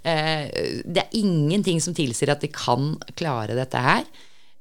Eh, 0.03 0.45
det 0.83 1.05
er 1.05 1.17
ingenting 1.21 1.81
som 1.83 1.95
tilsier 1.95 2.33
at 2.33 2.41
de 2.43 2.49
kan 2.53 2.95
klare 3.19 3.57
dette 3.59 3.83
her. 3.85 4.07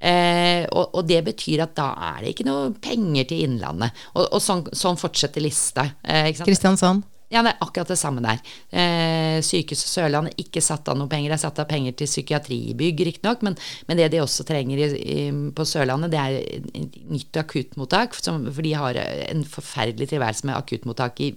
Eh, 0.02 0.66
og, 0.75 0.96
og, 0.99 1.06
det 1.06 1.20
betyr 1.31 1.62
at 1.62 1.76
da 1.78 1.93
er 2.10 2.25
det 2.25 2.35
ikke 2.35 2.47
noe 2.49 2.73
penger 2.82 3.28
til 3.30 3.47
Innlandet. 3.47 4.04
Og, 4.16 4.26
og 4.26 4.42
sånn, 4.42 4.66
sånn, 4.75 4.99
fortsetter 5.00 5.44
lista. 5.44 5.87
Eh, 6.02 6.32
Kristiansand? 6.42 7.06
Ja, 7.33 7.41
det 7.41 7.55
er 7.55 7.65
akkurat 7.65 7.89
det 7.89 7.97
samme 7.97 8.21
der. 8.25 8.41
Eh, 8.69 9.39
Sykehuset 9.45 9.89
Sørlandet 9.89 10.37
ikke 10.43 10.61
satt 10.65 10.89
av 10.93 10.99
noe 11.01 11.09
penger. 11.09 11.33
Det 11.33 11.39
er 11.39 11.45
satt 11.47 11.62
av 11.62 11.69
penger 11.71 11.97
til 11.97 12.11
psykiatribygg, 12.11 13.01
riktignok, 13.09 13.45
men, 13.47 13.57
men 13.89 14.01
det 14.01 14.11
de 14.12 14.21
også 14.21 14.45
trenger 14.49 14.83
i, 14.85 14.89
i, 15.01 15.19
på 15.57 15.67
Sørlandet, 15.69 16.12
det 16.12 16.21
er 16.21 16.99
nytt 17.09 17.41
akuttmottak. 17.41 18.19
Som, 18.21 18.45
for 18.53 18.67
de 18.67 18.75
har 18.77 19.01
en 19.01 19.47
forferdelig 19.49 20.11
tilværelse 20.12 20.49
med 20.49 20.59
akuttmottak 20.59 21.25
i 21.25 21.33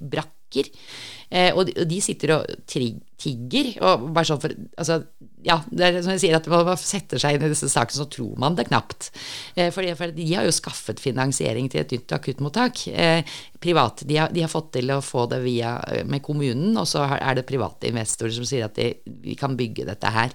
brakker. 0.45 0.71
Eh, 1.29 1.53
og, 1.55 1.65
de, 1.65 1.73
og, 1.81 1.87
de, 1.89 2.01
sitter 2.01 2.35
og 2.35 2.45
tigger. 2.67 3.71
Og 3.81 4.09
bare 4.13 4.25
sånn 4.25 4.41
for 4.41 4.53
Altså, 4.77 5.03
ja, 5.43 5.59
det 5.69 5.85
er 5.85 6.01
som 6.01 6.13
jeg 6.13 6.21
sier, 6.23 6.35
at 6.35 6.47
man 6.47 6.77
setter 6.77 7.19
seg 7.21 7.35
inn 7.35 7.45
i 7.45 7.51
disse 7.51 7.69
sakene, 7.69 7.97
så 7.97 8.07
tror 8.09 8.37
man 8.37 8.55
det 8.55 8.67
knapt. 8.67 9.11
Eh, 9.55 9.71
for, 9.71 9.85
for, 9.95 10.11
de 10.11 10.27
har 10.33 10.45
jo 10.45 10.53
skaffet 10.53 10.99
finansiering 10.99 11.69
til 11.69 11.81
et 11.81 11.91
nytt 11.95 12.11
akuttmottak. 12.17 12.87
Eh, 12.89 13.23
privat, 13.59 14.03
de 14.05 14.17
har, 14.17 14.33
de 14.33 14.41
har, 14.41 14.51
fått 14.51 14.73
til 14.77 14.91
å 14.91 15.01
få 15.01 15.27
det 15.31 15.41
via, 15.45 15.77
eh, 15.91 16.05
med 16.05 16.23
kommunen, 16.25 16.75
og 16.77 16.87
så 16.89 17.05
er 17.15 17.37
det 17.37 17.47
private 17.49 17.89
investorer 17.91 18.35
som 18.35 18.47
sier 18.47 18.67
at 18.69 18.77
de, 18.77 18.93
vi 19.05 19.37
kan 19.39 19.57
bygge 19.57 19.87
dette 19.89 20.13
her. 20.13 20.33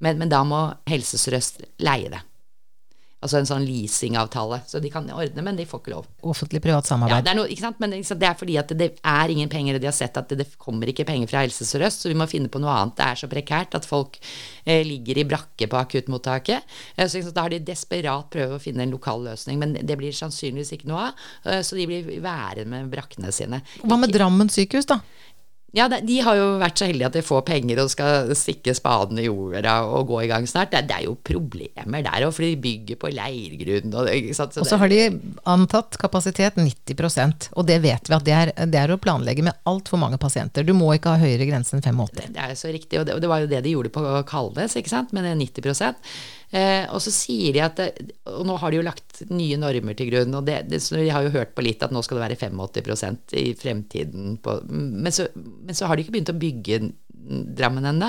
Men, 0.00 0.16
men 0.20 0.32
da 0.32 0.40
må 0.48 0.64
Helse 0.88 1.20
Sør-Øst 1.20 1.64
leie 1.84 2.12
det. 2.12 2.24
Altså 3.20 3.36
en 3.36 3.48
sånn 3.48 3.66
leasingavtale. 3.68 4.62
Så 4.68 4.80
de 4.80 4.90
kan 4.92 5.08
ordne, 5.12 5.42
men 5.44 5.58
de 5.58 5.66
får 5.68 5.82
ikke 5.82 5.92
lov. 5.92 6.06
Offentlig-privat 6.24 6.88
samarbeid. 6.88 7.18
Ja, 7.18 7.24
det 7.26 7.32
er 7.34 7.36
noe, 7.36 7.50
ikke 7.52 7.66
sant? 7.66 7.80
Men 7.82 7.92
det 7.92 8.28
er 8.28 8.38
fordi 8.40 8.56
at 8.60 8.72
det 8.80 8.88
er 8.96 9.32
ingen 9.32 9.50
penger, 9.52 9.76
og 9.76 9.84
de 9.84 9.90
har 9.90 9.96
sett 9.96 10.16
at 10.16 10.32
det 10.32 10.46
kommer 10.60 10.88
ikke 10.88 11.04
penger 11.08 11.28
fra 11.28 11.44
Helse 11.44 11.68
Sør-Øst, 11.68 12.04
så 12.04 12.12
vi 12.12 12.16
må 12.16 12.28
finne 12.30 12.48
på 12.52 12.62
noe 12.62 12.72
annet. 12.72 12.96
Det 12.96 13.06
er 13.06 13.20
så 13.20 13.28
prekært 13.28 13.76
at 13.76 13.88
folk 13.88 14.16
eh, 14.64 14.80
ligger 14.88 15.20
i 15.20 15.26
brakke 15.28 15.68
på 15.68 15.80
akuttmottaket. 15.82 16.64
Eh, 16.96 17.12
så 17.12 17.22
da 17.28 17.44
har 17.44 17.52
de 17.52 17.60
desperat 17.60 18.32
prøvd 18.32 18.56
å 18.56 18.62
finne 18.62 18.86
en 18.86 18.96
lokal 18.96 19.26
løsning, 19.28 19.60
men 19.60 19.76
det 19.76 20.00
blir 20.00 20.16
sannsynligvis 20.16 20.72
ikke 20.78 20.88
noe 20.88 21.10
av. 21.10 21.24
Eh, 21.44 21.60
så 21.66 21.76
de 21.76 21.88
blir 21.90 22.08
værende 22.24 22.70
med 22.72 22.88
brakkene 22.92 23.32
sine. 23.36 23.60
Hva 23.84 24.00
med 24.00 24.16
Drammen 24.16 24.48
sykehus, 24.52 24.88
da? 24.88 25.02
Ja, 25.76 25.86
de 25.90 26.16
har 26.26 26.38
jo 26.38 26.46
vært 26.60 26.80
så 26.80 26.88
heldige 26.88 27.10
at 27.10 27.16
de 27.18 27.22
får 27.22 27.44
penger 27.46 27.82
og 27.82 27.92
skal 27.92 28.32
stikke 28.38 28.74
spaden 28.74 29.20
i 29.22 29.28
jorda 29.28 29.76
og 29.86 30.08
gå 30.10 30.24
i 30.24 30.30
gang 30.30 30.48
snart. 30.50 30.72
Det, 30.74 30.90
er 30.90 31.06
jo 31.06 31.14
problemer 31.14 32.02
der 32.06 32.26
òg, 32.26 32.34
for 32.34 32.46
de 32.46 32.56
bygger 32.60 32.98
på 33.00 33.12
leirgrunn. 33.14 33.94
Og, 33.94 34.10
så, 34.34 34.48
og 34.50 34.66
så 34.66 34.80
har 34.80 34.90
de 34.90 35.04
antatt 35.50 35.98
kapasitet 36.00 36.58
90% 36.58 37.50
og 37.54 37.66
det 37.68 37.78
vet 37.84 38.10
vi 38.10 38.16
at 38.16 38.26
det 38.26 38.34
er, 38.34 38.52
det 38.70 38.80
er 38.80 38.92
å 38.94 38.98
planlegge 39.00 39.44
med 39.46 39.56
altfor 39.68 40.00
mange 40.00 40.18
pasienter. 40.20 40.66
Du 40.66 40.72
må 40.76 40.90
ikke 40.94 41.14
ha 41.14 41.22
høyere 41.22 41.48
grense 41.48 41.76
enn 41.76 41.84
85. 41.84 42.12
Det, 42.16 42.28
det 42.34 42.44
er 42.44 42.58
så 42.58 42.72
riktig, 42.72 43.00
og 43.00 43.06
det, 43.06 43.16
og 43.16 43.22
det, 43.22 43.30
var 43.30 43.44
jo 43.44 43.50
det 43.50 43.62
de 43.64 43.74
gjorde 43.76 43.92
på 43.94 44.04
Kalnes, 44.30 44.76
ikke 44.78 44.92
sant, 44.92 45.14
med 45.16 45.26
det 45.26 45.36
90 45.38 45.96
Eh, 46.50 46.82
og 46.90 46.98
så 46.98 47.12
sier 47.14 47.54
de 47.54 47.60
at 47.62 47.78
Og 48.26 48.42
nå 48.42 48.56
har 48.58 48.72
de 48.72 48.80
jo 48.80 48.82
lagt 48.82 49.20
nye 49.30 49.54
normer 49.60 49.94
til 49.94 50.08
grunn, 50.10 50.34
og 50.34 50.48
det, 50.48 50.64
det, 50.66 50.80
de 50.82 51.12
har 51.14 51.22
jo 51.22 51.34
hørt 51.36 51.52
på 51.54 51.62
litt 51.62 51.84
at 51.86 51.94
nå 51.94 52.02
skal 52.02 52.18
det 52.18 52.24
være 52.24 52.38
85% 52.50 53.36
i 53.38 53.52
fremtiden. 53.58 54.34
På, 54.42 54.56
men, 54.66 55.12
så, 55.14 55.28
men, 55.36 55.76
så, 55.76 55.86
har 55.86 55.94
de 55.94 56.06
ikke 56.06 56.16
begynt 56.16 56.34
å 56.34 56.40
bygge 56.40 56.82
Drammen 57.20 57.84
ennå. 57.84 58.06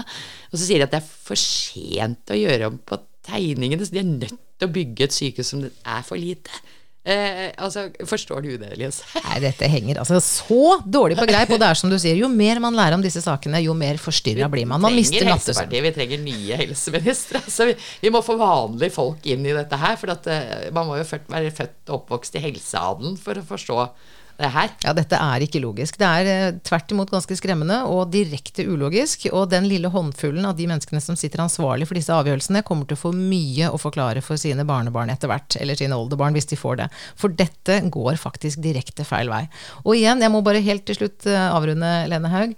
Og 0.50 0.56
så 0.56 0.64
sier 0.64 0.80
de 0.80 0.86
at 0.88 0.94
det 0.94 1.02
er 1.02 1.08
for 1.28 1.38
sent 1.38 2.32
å 2.32 2.38
gjøre 2.38 2.70
om 2.72 2.78
på 2.80 2.96
tegningene, 3.28 3.86
så 3.86 3.94
de 3.94 4.00
er 4.02 4.08
nødt 4.08 4.38
til 4.56 4.70
å 4.70 4.74
bygge 4.74 5.06
et 5.06 5.16
sykehus 5.16 5.52
som 5.52 5.66
er 5.68 6.06
for 6.08 6.18
lite. 6.18 6.62
Eh, 7.02 7.50
altså, 7.58 7.88
Forstår 8.06 8.44
du 8.46 8.50
det, 8.62 8.76
Elias? 8.76 9.00
Nei, 9.26 9.40
dette 9.42 9.66
henger 9.72 10.04
altså 10.04 10.20
så 10.22 10.78
dårlig 10.86 11.18
på 11.18 11.26
greip. 11.30 11.50
Og 11.50 11.62
det 11.62 11.70
er 11.72 11.80
som 11.80 11.90
du 11.90 11.98
sier, 12.02 12.20
jo 12.20 12.30
mer 12.30 12.62
man 12.62 12.78
lærer 12.78 12.98
om 12.98 13.06
disse 13.06 13.24
sakene, 13.26 13.64
jo 13.66 13.74
mer 13.78 13.98
forstyrra 14.02 14.50
blir 14.54 14.70
man. 14.70 14.84
Man 14.84 14.98
mister 14.98 15.26
nattesøvn. 15.26 15.74
Vi 15.88 15.94
trenger 15.96 16.22
nye 16.26 16.62
helseministre. 16.66 17.42
Altså, 17.52 17.66
vi, 17.68 17.74
vi, 18.04 18.10
må 18.14 18.22
få 18.24 18.36
vanlige 18.40 18.94
folk 18.94 19.26
inn 19.28 19.44
i 19.48 19.54
dette 19.56 19.78
her. 19.82 19.98
For 20.00 20.14
at, 20.14 20.28
uh, 20.30 20.70
man 20.76 20.88
må 20.88 21.00
jo 21.00 21.08
være 21.10 21.52
født 21.56 21.90
og 21.90 22.04
oppvokst 22.04 22.38
i 22.38 22.44
helseadelen 22.44 23.18
for 23.20 23.40
å 23.40 23.46
forstå 23.50 23.80
det 24.44 24.52
her. 24.54 24.72
Ja, 24.86 24.94
dette 24.98 25.18
er 25.20 25.44
ikke 25.46 25.62
logisk. 25.64 25.98
Det 26.02 26.08
er 26.08 26.30
eh, 26.30 26.58
tvert 26.66 26.92
imot 26.94 27.12
ganske 27.14 27.36
skremmende 27.38 27.82
og 27.90 28.12
direkte 28.14 28.66
ulogisk. 28.68 29.28
Og 29.32 29.50
den 29.52 29.68
lille 29.70 29.92
håndfullen 29.94 30.48
av 30.48 30.58
de 30.58 30.68
menneskene 30.70 31.02
som 31.04 31.18
sitter 31.20 31.44
ansvarlig 31.44 31.88
for 31.90 32.00
disse 32.00 32.16
avgjørelsene, 32.16 32.64
kommer 32.68 32.90
til 32.90 33.00
å 33.00 33.04
få 33.04 33.14
mye 33.16 33.72
å 33.72 33.80
forklare 33.82 34.24
for 34.26 34.42
sine 34.42 34.66
barnebarn 34.68 35.14
etter 35.14 35.32
hvert, 35.32 35.58
eller 35.62 35.80
sine 35.80 35.98
oldebarn, 35.98 36.38
hvis 36.38 36.52
de 36.52 36.60
får 36.60 36.82
det. 36.84 36.90
For 37.20 37.34
dette 37.34 37.82
går 37.94 38.20
faktisk 38.22 38.64
direkte 38.64 39.08
feil 39.08 39.32
vei. 39.32 39.46
Og 39.86 39.96
igjen, 39.98 40.24
jeg 40.24 40.34
må 40.34 40.44
bare 40.46 40.64
helt 40.66 40.88
til 40.90 41.02
slutt 41.02 41.30
eh, 41.30 41.48
avrunde, 41.52 41.94
Lene 42.12 42.34
Haug. 42.34 42.58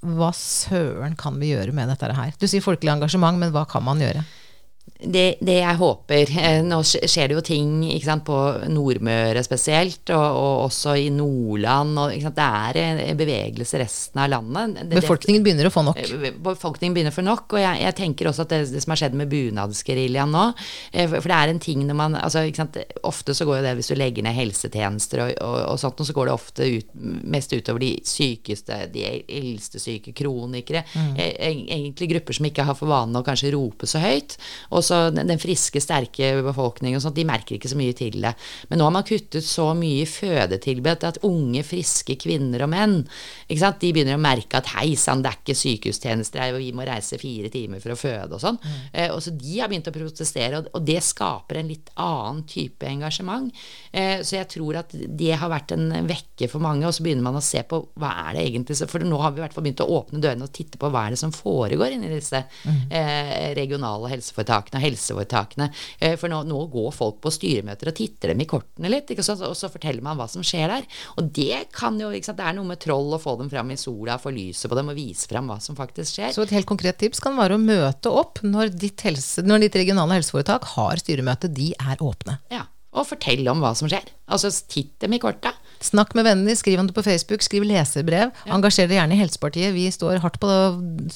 Hva 0.00 0.30
søren 0.36 1.16
kan 1.20 1.36
vi 1.40 1.52
gjøre 1.52 1.74
med 1.76 1.90
dette 1.92 2.08
her? 2.16 2.36
Du 2.40 2.46
sier 2.48 2.64
folkelig 2.64 2.94
engasjement, 2.94 3.36
men 3.40 3.52
hva 3.52 3.66
kan 3.68 3.84
man 3.84 4.00
gjøre? 4.00 4.24
Det, 5.00 5.40
det, 5.40 5.56
jeg 5.62 5.78
håper 5.80 6.32
eh, 6.36 6.58
Nå 6.66 6.80
skjer 6.84 7.30
det 7.30 7.36
jo 7.38 7.42
ting 7.44 7.70
sant, 8.04 8.24
på 8.26 8.36
Nordmøre 8.68 9.40
spesielt, 9.44 10.02
og, 10.12 10.24
og 10.36 10.64
også 10.66 10.96
i 11.00 11.08
Nordland. 11.14 11.96
Og, 11.98 12.12
det 12.36 12.46
er 12.46 12.78
en 12.82 13.18
bevegelse 13.18 13.80
resten 13.80 14.20
av 14.20 14.30
landet. 14.32 14.82
Det, 14.82 15.00
befolkningen 15.00 15.44
begynner 15.46 15.70
å 15.70 15.72
få 15.72 15.84
nok? 15.86 16.00
Eh, 16.00 16.28
befolkningen 16.44 16.96
begynner 16.96 17.14
å 17.14 17.16
få 17.16 17.24
nok. 17.24 17.56
Og 17.56 17.62
jeg, 17.62 17.80
jeg 17.86 17.96
tenker 18.00 18.30
også 18.30 18.44
at 18.44 18.52
det, 18.52 18.60
det, 18.74 18.82
som 18.84 18.94
har 18.94 19.02
skjedd 19.02 19.16
med 19.20 19.30
bunadsgeriljaen 19.32 20.34
nå 20.34 20.44
eh, 20.92 21.08
For 21.16 21.30
det 21.30 21.38
er 21.38 21.54
en 21.54 21.62
ting 21.62 21.86
når 21.88 21.98
man 21.98 22.18
altså, 22.20 22.44
Ofte 23.06 23.34
så 23.36 23.46
går 23.48 23.60
jo 23.60 23.64
det 23.64 23.74
hvis 23.78 23.90
du 23.90 23.96
legger 23.96 24.24
ned 24.26 24.36
helsetjenester 24.36 25.24
og, 25.24 25.32
og, 25.44 25.56
og 25.72 25.80
sånt, 25.80 26.04
så 26.06 26.14
går 26.16 26.28
det 26.28 26.34
ofte 26.34 26.68
ut, 26.76 26.92
mest 27.30 27.52
utover 27.54 27.82
de 27.82 27.90
sykeste, 28.06 28.76
de 28.92 29.04
eldste 29.24 29.80
syke, 29.82 30.12
kronikere. 30.16 30.82
Mm. 30.94 31.14
Egentlig 31.16 32.10
grupper 32.12 32.36
som 32.36 32.48
ikke 32.48 32.66
har 32.68 32.76
for 32.78 32.90
vane 32.90 33.20
å 33.20 33.26
kanskje 33.26 33.52
rope 33.54 33.88
så 33.90 34.00
høyt. 34.02 34.36
og 34.70 34.84
også 34.90 35.14
den 35.14 35.40
friske, 35.40 35.82
sterke 35.82 36.32
befolkningen 36.44 36.98
og 36.98 37.04
sånt, 37.04 37.18
de 37.18 37.26
merker 37.28 37.56
ikke 37.56 37.70
så 37.70 37.78
mye 37.78 37.96
til 37.96 38.20
det. 38.22 38.34
Men 38.70 38.80
nå 38.80 38.88
har 38.88 38.94
man 38.98 39.06
kuttet 39.06 39.46
så 39.46 39.70
mye 39.78 40.04
i 40.04 40.08
fødetilbud 40.08 41.06
at 41.08 41.22
unge, 41.26 41.64
friske 41.66 42.16
kvinner 42.20 42.66
og 42.66 42.72
menn 42.72 42.98
de 43.80 43.90
begynner 43.94 44.16
å 44.16 44.22
merke 44.22 44.60
at 44.60 44.70
hei 44.76 44.94
sann, 44.98 45.22
det 45.24 45.30
er 45.30 45.38
ikke 45.40 45.56
sykehustjenester 45.58 46.42
her, 46.42 46.54
og 46.54 46.62
vi 46.62 46.70
må 46.76 46.84
reise 46.86 47.18
fire 47.20 47.50
timer 47.52 47.82
for 47.82 47.94
å 47.94 47.98
føde 47.98 48.36
og 48.36 48.42
sånn. 48.42 48.58
Mm. 48.60 48.78
Eh, 48.92 49.10
og 49.14 49.22
så 49.24 49.32
de 49.34 49.56
har 49.58 49.70
begynt 49.70 49.90
å 49.90 49.94
protestere, 49.94 50.60
og, 50.60 50.70
og, 50.74 50.84
det 50.86 50.98
skaper 51.04 51.60
en 51.60 51.70
litt 51.70 51.90
annen 52.00 52.42
type 52.50 52.86
engasjement. 52.88 53.50
Eh, 53.92 54.22
så 54.26 54.38
jeg 54.38 54.50
tror 54.56 54.80
at 54.82 54.94
det 54.94 55.32
har 55.40 55.52
vært 55.52 55.74
en 55.76 55.88
vekke 56.08 56.48
for 56.50 56.62
mange, 56.64 56.86
og 56.88 56.96
så 56.96 57.04
begynner 57.06 57.26
man 57.26 57.40
å 57.40 57.44
se 57.44 57.62
på 57.66 57.82
hva 58.00 58.12
er 58.26 58.38
det 58.38 58.46
egentlig 58.48 58.78
For 58.90 59.02
nå 59.04 59.18
har 59.20 59.34
vi 59.34 59.40
i 59.40 59.44
hvert 59.44 59.56
fall 59.56 59.66
begynt 59.66 59.82
å 59.84 59.90
åpne 59.98 60.22
dørene 60.22 60.46
og 60.46 60.54
titte 60.54 60.80
på 60.80 60.90
hva 60.92 61.06
er 61.06 61.14
det 61.14 61.20
som 61.20 61.34
foregår 61.34 61.96
inni 61.96 62.10
disse 62.12 62.42
mm. 62.46 62.80
eh, 62.96 63.48
regionale 63.58 64.12
helseforetakene 64.12 64.79
helseforetakene. 64.82 65.70
Eh, 65.98 66.16
for 66.20 66.32
nå, 66.32 66.42
nå, 66.48 66.62
går 66.72 66.90
folk 66.94 67.20
på 67.24 67.32
styremøter 67.34 67.90
og 67.90 67.96
titter 67.98 68.32
dem 68.32 68.42
i 68.44 68.48
kortene 68.50 68.90
litt, 68.92 69.12
og 69.16 69.56
så 69.56 69.70
forteller 69.72 70.04
man 70.04 70.18
hva 70.18 70.28
som 70.30 70.44
skjer 70.46 70.72
der. 70.72 70.88
Og 71.20 71.30
det 71.36 71.66
kan 71.76 71.98
jo, 72.00 72.10
det 72.10 72.34
er 72.34 72.56
noe 72.56 72.68
med 72.68 72.82
troll 72.82 73.14
å 73.16 73.20
få 73.22 73.36
dem 73.40 73.50
fram 73.52 73.72
i 73.74 73.78
sola, 73.80 74.18
få 74.20 74.34
lyset 74.34 74.70
på 74.70 74.78
dem 74.78 74.92
og 74.92 74.98
vise 74.98 75.30
fram 75.30 75.50
hva 75.50 75.60
som 75.62 75.78
faktisk 75.78 76.18
skjer. 76.18 76.34
Så 76.36 76.46
et 76.46 76.56
helt 76.56 76.68
konkret 76.70 77.00
tips 77.00 77.22
kan 77.22 77.38
være 77.38 77.56
å 77.56 77.62
møte 77.62 78.12
opp 78.12 78.42
når 78.46 78.74
ditt, 78.74 79.00
helse, 79.06 79.44
når 79.46 79.66
ditt 79.66 79.80
regionale 79.82 80.20
helseforetak 80.20 80.68
har 80.76 81.02
styremøte. 81.02 81.52
De 81.54 81.72
er 81.76 82.04
åpne. 82.04 82.40
Ja, 82.52 82.66
og 82.96 83.06
fortell 83.06 83.46
om 83.50 83.62
hva 83.62 83.74
som 83.78 83.90
skjer. 83.90 84.08
Altså 84.30 84.50
titt 84.50 84.96
dem 85.02 85.14
i 85.16 85.22
korta. 85.22 85.54
Snakk 85.80 86.12
med 86.12 86.26
vennene, 86.28 86.52
skriv 86.58 86.80
om 86.82 86.88
det 86.88 86.94
på 86.96 87.04
Facebook, 87.06 87.40
skriv 87.40 87.64
leserbrev. 87.64 88.34
Ja. 88.44 88.52
Engasjer 88.52 88.88
dere 88.88 88.98
gjerne 88.98 89.16
i 89.16 89.20
Helsepartiet. 89.22 89.72
Vi 89.72 89.86
står 89.94 90.20
hardt 90.20 90.36
på 90.42 90.50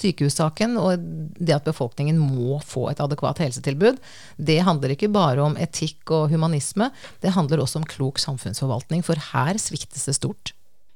sykehussaken. 0.01 0.79
Og 0.81 1.05
det 1.37 1.59
at 1.59 1.69
befolkningen 1.69 2.17
må 2.17 2.59
få 2.65 2.89
et 2.93 3.03
adekvat 3.05 3.43
helsetilbud, 3.45 4.01
det 4.41 4.63
handler 4.65 4.97
ikke 4.97 5.13
bare 5.13 5.45
om 5.45 5.59
etikk 5.61 6.15
og 6.17 6.33
humanisme. 6.33 6.89
Det 7.21 7.37
handler 7.37 7.61
også 7.61 7.83
om 7.83 7.89
klok 7.89 8.23
samfunnsforvaltning, 8.23 9.05
for 9.05 9.21
her 9.35 9.61
sviktes 9.61 10.09
det 10.09 10.17
stort. 10.17 10.55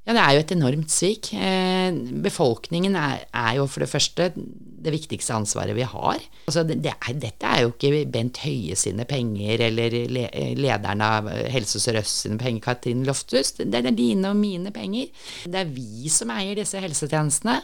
Ja, 0.09 0.15
det 0.17 0.23
er 0.23 0.33
jo 0.33 0.41
et 0.41 0.53
enormt 0.55 0.93
svik. 0.93 1.29
Eh, 1.37 1.93
befolkningen 2.25 2.95
er, 2.97 3.27
er, 3.29 3.51
jo 3.59 3.67
for 3.69 3.85
det 3.85 3.91
første 3.93 4.31
det 4.33 4.93
viktigste 4.95 5.35
ansvaret 5.37 5.77
vi 5.77 5.85
har. 5.85 6.23
Altså, 6.49 6.63
det, 6.65 6.95
er, 6.95 7.17
dette 7.21 7.45
er 7.45 7.65
jo 7.67 7.73
ikke 7.75 8.07
Bent 8.09 8.41
Høie 8.41 8.77
sine 8.79 9.05
penger 9.09 9.67
eller 9.67 9.97
le, 10.09 10.23
lederen 10.57 11.03
av 11.05 11.29
Helse 11.53 11.83
Sør-Øst 11.83 12.23
sine 12.25 12.39
penger, 12.41 12.63
Katrin 12.65 13.03
Lofthus. 13.05 13.53
Det 13.59 13.83
er 13.83 13.91
dine 13.93 14.31
og 14.33 14.39
mine 14.41 14.73
penger. 14.73 15.11
Det 15.45 15.61
er 15.61 15.75
vi 15.75 16.09
som 16.13 16.33
eier 16.33 16.57
disse 16.57 16.81
helsetjenestene. 16.81 17.59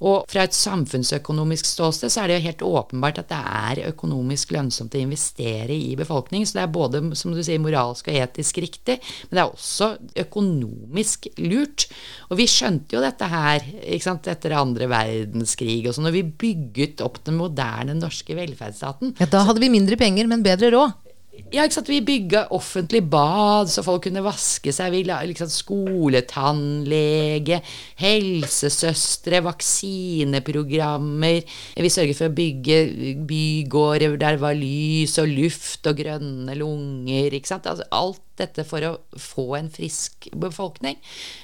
Og 0.00 0.24
fra 0.30 0.46
et 0.46 0.56
samfunnsøkonomisk 0.56 1.68
ståsted 1.68 2.08
så 2.14 2.22
er 2.22 2.30
det 2.30 2.38
jo 2.38 2.46
helt 2.46 2.64
åpenbart 2.70 3.20
at 3.20 3.28
det 3.34 3.42
er 3.44 3.82
økonomisk 3.90 4.54
lønnsomt 4.56 4.96
å 4.96 5.02
investere 5.02 5.76
i 5.76 5.92
befolkning. 6.00 6.48
Så 6.48 6.56
det 6.56 6.64
er 6.64 6.72
både, 6.72 7.04
som 7.18 7.36
du 7.36 7.42
sier, 7.44 7.60
moralsk 7.60 8.08
og 8.08 8.22
etisk 8.24 8.62
riktig, 8.64 8.96
men 9.28 9.36
det 9.36 9.44
er 9.44 9.52
også 9.52 9.92
økonomisk 10.24 11.28
lurt. 11.44 11.89
Og 12.30 12.38
vi 12.38 12.46
skjønte 12.50 12.96
jo 12.96 13.02
dette 13.02 13.26
her 13.30 13.64
etter 13.90 14.56
andre 14.56 14.88
verdenskrig 14.90 15.82
og 15.88 15.96
sånn, 15.96 16.06
når 16.08 16.16
vi 16.18 16.24
bygget 16.44 17.02
opp 17.04 17.22
den 17.26 17.38
moderne 17.40 17.96
norske 17.98 18.36
velferdsstaten. 18.38 19.16
Ja, 19.20 19.30
Da 19.30 19.44
hadde 19.48 19.62
vi 19.62 19.72
mindre 19.72 19.98
penger, 20.00 20.30
men 20.30 20.46
bedre 20.46 20.72
råd. 20.76 21.09
Ja, 21.50 21.64
ikke 21.64 21.78
sant? 21.78 21.90
Vi 21.90 22.00
bygga 22.04 22.44
offentlig 22.54 23.02
bad 23.10 23.70
så 23.72 23.82
folk 23.86 24.04
kunne 24.06 24.22
vaske 24.24 24.72
seg. 24.74 24.92
Vi 24.94 25.02
la 25.08 25.20
liksom 25.26 25.50
skoletannlege, 25.50 27.60
helsesøstre, 28.00 29.40
vaksineprogrammer. 29.46 31.40
Vi 31.80 31.92
sørget 31.92 32.20
for 32.20 32.30
å 32.30 32.36
bygge 32.36 32.78
bygårder 33.30 34.16
der 34.20 34.32
det 34.36 34.44
var 34.44 34.58
lys 34.58 35.16
og 35.22 35.32
luft 35.32 35.86
og 35.90 35.94
grønne 36.00 36.54
lunger. 36.58 37.34
ikke 37.34 37.50
sant? 37.50 37.68
Altså, 37.70 37.84
alt 37.90 38.22
dette 38.40 38.64
for 38.68 38.80
å 38.86 38.92
få 39.20 39.46
en 39.58 39.70
frisk 39.72 40.30
befolkning. 40.36 40.96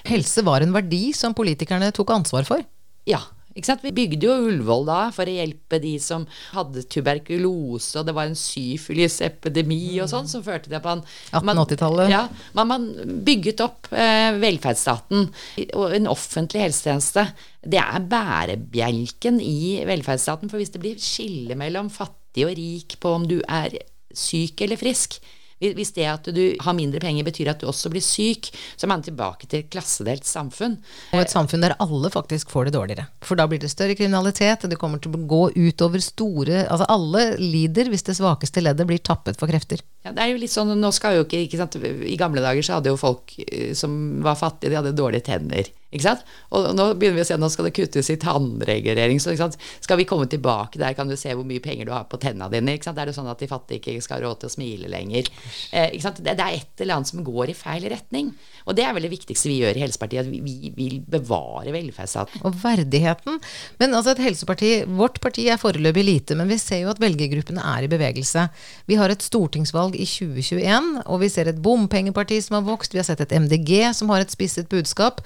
Helse 0.08 0.44
var 0.46 0.64
en 0.64 0.76
verdi 0.76 1.10
som 1.16 1.36
politikerne 1.36 1.92
tok 1.96 2.14
ansvar 2.16 2.44
for? 2.48 2.60
Ja. 3.08 3.20
Vi 3.56 3.92
bygde 3.96 4.28
jo 4.28 4.34
Ullevål 4.50 4.84
da 4.88 4.98
for 5.14 5.28
å 5.28 5.36
hjelpe 5.36 5.80
de 5.82 5.94
som 6.02 6.26
hadde 6.52 6.84
tuberkulose, 6.92 7.94
og 7.98 8.08
det 8.08 8.14
var 8.16 8.28
en 8.28 8.38
syfilisepidemi 8.38 9.96
og 10.04 10.10
sånn, 10.12 10.28
som 10.30 10.44
førte 10.44 10.68
til 10.68 10.78
at 10.78 10.86
man 10.86 11.02
1880-tallet. 11.32 12.12
Ja, 12.12 12.26
man, 12.58 12.70
man, 12.70 12.86
bygget 13.26 13.62
opp 13.64 13.90
eh, 13.94 14.36
velferdsstaten 14.42 15.30
og 15.78 15.96
en 15.96 16.10
offentlig 16.12 16.66
helsetjeneste. 16.66 17.26
Det 17.66 17.80
er 17.80 18.10
bærebjelken 18.10 19.40
i 19.42 19.80
velferdsstaten. 19.88 20.52
For 20.52 20.60
hvis 20.60 20.74
det 20.76 20.82
blir 20.84 21.00
skille 21.02 21.56
mellom 21.58 21.90
fattig 21.92 22.46
og 22.46 22.54
rik 22.58 22.98
på 23.02 23.16
om 23.16 23.26
du 23.28 23.40
er 23.42 23.74
syk 24.16 24.62
eller 24.64 24.80
frisk, 24.80 25.18
hvis 25.60 25.92
det 25.96 26.06
at 26.10 26.28
du 26.36 26.42
har 26.60 26.76
mindre 26.76 27.00
penger 27.00 27.24
betyr 27.26 27.50
at 27.52 27.62
du 27.62 27.68
også 27.70 27.90
blir 27.92 28.04
syk, 28.04 28.50
så 28.76 28.86
er 28.86 28.92
man 28.92 29.04
tilbake 29.04 29.48
til 29.48 29.62
et 29.62 29.70
klassedelt 29.72 30.26
samfunn. 30.28 30.76
Og 31.16 31.22
et 31.22 31.32
samfunn 31.32 31.64
der 31.64 31.76
alle 31.82 32.10
faktisk 32.12 32.52
får 32.52 32.68
det 32.68 32.76
dårligere. 32.76 33.06
For 33.24 33.38
da 33.38 33.48
blir 33.48 33.62
det 33.62 33.72
større 33.72 33.96
kriminalitet, 33.96 34.68
det 34.68 34.80
kommer 34.80 35.00
til 35.00 35.16
å 35.16 35.22
gå 35.26 35.42
utover 35.56 36.02
store 36.02 36.64
Altså 36.66 36.86
alle 36.90 37.22
lider 37.40 37.88
hvis 37.90 38.04
det 38.06 38.16
svakeste 38.18 38.62
leddet 38.62 38.86
blir 38.88 39.00
tappet 39.00 39.38
for 39.40 39.50
krefter. 39.50 39.80
Ja, 40.04 40.12
det 40.14 40.22
er 40.22 40.32
jo 40.32 40.40
litt 40.42 40.52
sånn, 40.52 40.74
nå 40.78 40.90
skal 40.94 41.16
jo 41.16 41.24
ikke, 41.26 41.40
ikke 41.46 41.60
sant, 41.60 41.76
I 41.80 42.18
gamle 42.20 42.44
dager 42.44 42.64
så 42.66 42.76
hadde 42.76 42.92
jo 42.92 43.00
folk 43.00 43.34
eh, 43.46 43.72
som 43.76 44.22
var 44.24 44.38
fattige, 44.38 44.72
de 44.72 44.80
hadde 44.80 44.96
dårlige 44.98 45.26
tenner. 45.30 45.70
Ikke 45.94 46.08
sant? 46.08 46.24
Og 46.50 46.72
nå 46.74 46.88
begynner 46.98 47.20
vi 47.20 47.24
å 47.24 47.28
se 47.28 47.36
nå 47.38 47.48
skal 47.52 47.68
det 47.68 47.74
kuttes 47.76 48.10
i 48.10 48.18
tannregulering. 48.20 49.20
Så 49.22 49.36
skal 49.36 50.00
vi 50.00 50.08
komme 50.08 50.26
tilbake 50.30 50.80
der, 50.82 50.96
kan 50.98 51.08
du 51.08 51.16
se 51.18 51.34
hvor 51.34 51.46
mye 51.46 51.62
penger 51.62 51.88
du 51.88 51.94
har 51.94 52.08
på 52.10 52.18
tennene 52.22 52.50
dine. 52.52 52.74
Ikke 52.76 52.90
sant? 52.90 52.98
Er 53.00 53.08
det 53.08 53.16
sånn 53.16 53.30
at 53.30 53.42
de 53.42 53.50
fattige 53.50 53.94
ikke 53.94 54.04
skal 54.04 54.18
ha 54.18 54.26
råd 54.26 54.42
til 54.42 54.50
å 54.50 54.54
smile 54.56 54.90
lenger. 54.90 55.30
Eh, 55.70 55.94
ikke 55.94 56.06
sant? 56.08 56.20
Det, 56.24 56.34
det 56.38 56.44
er 56.44 56.58
et 56.58 56.82
eller 56.82 56.98
annet 56.98 57.12
som 57.12 57.22
går 57.26 57.52
i 57.52 57.56
feil 57.56 57.86
retning. 57.92 58.32
Og 58.66 58.74
det 58.76 58.82
er 58.82 58.96
vel 58.96 59.06
det 59.06 59.12
viktigste 59.12 59.50
vi 59.50 59.60
gjør 59.62 59.78
i 59.78 59.84
Helsepartiet, 59.84 60.26
at 60.26 60.30
vi, 60.32 60.40
vi 60.42 60.72
vil 60.74 60.98
bevare 61.06 61.74
velferdsstaten. 61.74 62.42
Og 62.46 62.56
verdigheten. 62.62 63.38
Men 63.80 63.94
altså 63.94 64.16
et 64.16 64.24
helseparti, 64.26 64.72
vårt 64.98 65.20
parti 65.22 65.46
er 65.50 65.60
foreløpig 65.60 66.04
lite, 66.06 66.38
men 66.38 66.50
vi 66.50 66.58
ser 66.60 66.82
jo 66.82 66.90
at 66.90 67.02
velgergruppene 67.02 67.62
er 67.76 67.86
i 67.86 67.90
bevegelse. 67.92 68.48
Vi 68.90 68.98
har 68.98 69.12
et 69.12 69.22
stortingsvalg 69.22 69.94
i 69.94 70.06
2021, 70.08 70.90
og 71.06 71.22
vi 71.22 71.30
ser 71.32 71.50
et 71.50 71.62
bompengeparti 71.62 72.40
som 72.42 72.58
har 72.58 72.66
vokst. 72.66 72.94
Vi 72.96 73.02
har 73.02 73.06
sett 73.08 73.22
et 73.22 73.36
MDG 73.36 73.92
som 73.96 74.10
har 74.10 74.24
et 74.24 74.34
spisset 74.34 74.68
budskap. 74.72 75.22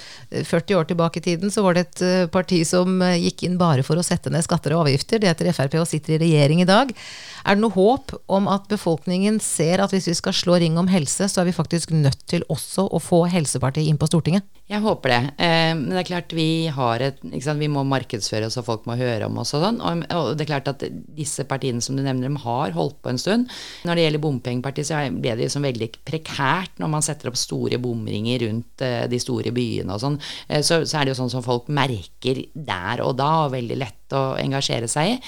40 0.60 0.78
år 0.78 0.88
tilbake 0.90 1.20
i 1.20 1.24
tiden 1.24 1.50
så 1.50 1.64
var 1.64 1.74
det 1.76 1.86
et 1.86 2.02
eh, 2.04 2.28
parti 2.30 2.60
som 2.68 3.00
eh, 3.02 3.18
gikk 3.24 3.44
inn 3.48 3.58
bare 3.60 3.84
for 3.86 3.98
å 3.98 4.04
sette 4.04 4.30
ned 4.32 4.44
skatter 4.46 4.76
og 4.76 4.84
avgifter. 4.84 5.20
Det 5.20 5.30
heter 5.32 5.52
Frp 5.56 5.78
og 5.80 5.88
sitter 5.88 6.16
i 6.18 6.22
regjering 6.22 6.62
i 6.62 6.68
dag. 6.68 6.92
Er 7.44 7.56
det 7.56 7.64
noe 7.64 7.74
håp 7.74 8.14
om 8.30 8.48
at 8.52 8.68
befolkningen 8.70 9.40
ser 9.44 9.82
at 9.82 9.94
hvis 9.94 10.10
vi 10.12 10.16
skal 10.20 10.36
slå 10.36 10.60
ring 10.60 10.78
om 10.80 10.90
helse, 10.92 11.28
så 11.28 11.42
er 11.42 11.50
vi 11.50 11.56
faktisk 11.56 11.94
nødt 11.96 12.26
til 12.30 12.44
også 12.52 12.86
å 12.86 13.02
få 13.02 13.24
Helsepartiet 13.32 13.88
inn 13.88 14.00
på 14.00 14.10
Stortinget? 14.10 14.46
Jeg 14.70 14.84
håper 14.84 15.10
det. 15.10 15.20
Eh, 15.42 15.72
men 15.74 15.90
det 15.90 16.04
er 16.04 16.08
klart 16.12 16.32
vi 16.36 16.68
har 16.70 17.02
et 17.02 17.18
sant, 17.42 17.58
Vi 17.58 17.68
må 17.70 17.82
markedsføre 17.88 18.46
oss, 18.46 18.58
og 18.60 18.68
folk 18.68 18.86
må 18.86 18.94
høre 19.00 19.26
om 19.26 19.40
oss 19.42 19.50
og 19.58 19.64
sånn. 19.64 19.80
Og, 19.82 20.04
og, 20.14 20.28
det 20.38 20.44
er 20.44 20.50
klart 20.52 20.70
at 20.70 20.84
disse 21.16 21.42
partiene 21.50 21.82
som 21.82 21.98
du 21.98 22.04
nevner, 22.04 22.30
de 22.30 22.44
har 22.44 22.76
holdt 22.76 23.00
på 23.02 23.10
en 23.10 23.18
stund. 23.18 23.50
Når 23.88 23.98
det 23.98 24.04
gjelder 24.06 24.22
bompengepartiet, 24.22 24.86
så 24.86 25.02
ble 25.10 25.34
det 25.34 25.48
liksom 25.48 25.66
veldig 25.66 25.90
prekært 26.06 26.78
når 26.78 26.92
man 26.94 27.06
setter 27.06 27.32
opp 27.32 27.40
store 27.40 27.80
bomringer 27.82 28.46
rundt 28.46 28.86
eh, 28.86 29.08
de 29.10 29.20
store 29.22 29.50
byene 29.56 29.96
og 29.96 30.04
sånn. 30.04 30.20
Eh, 30.46 30.62
så, 30.62 30.84
så, 30.84 31.00
er 31.00 31.08
det 31.08 31.16
jo 31.16 31.22
sånn 31.24 31.34
som 31.34 31.46
folk 31.46 31.66
merker 31.74 32.44
der 32.54 33.02
og 33.02 33.16
da, 33.18 33.32
og 33.48 33.56
veldig 33.56 33.80
lett 33.80 33.98
å 34.14 34.34
engasjere 34.40 34.88
seg 34.90 35.12
i. 35.12 35.18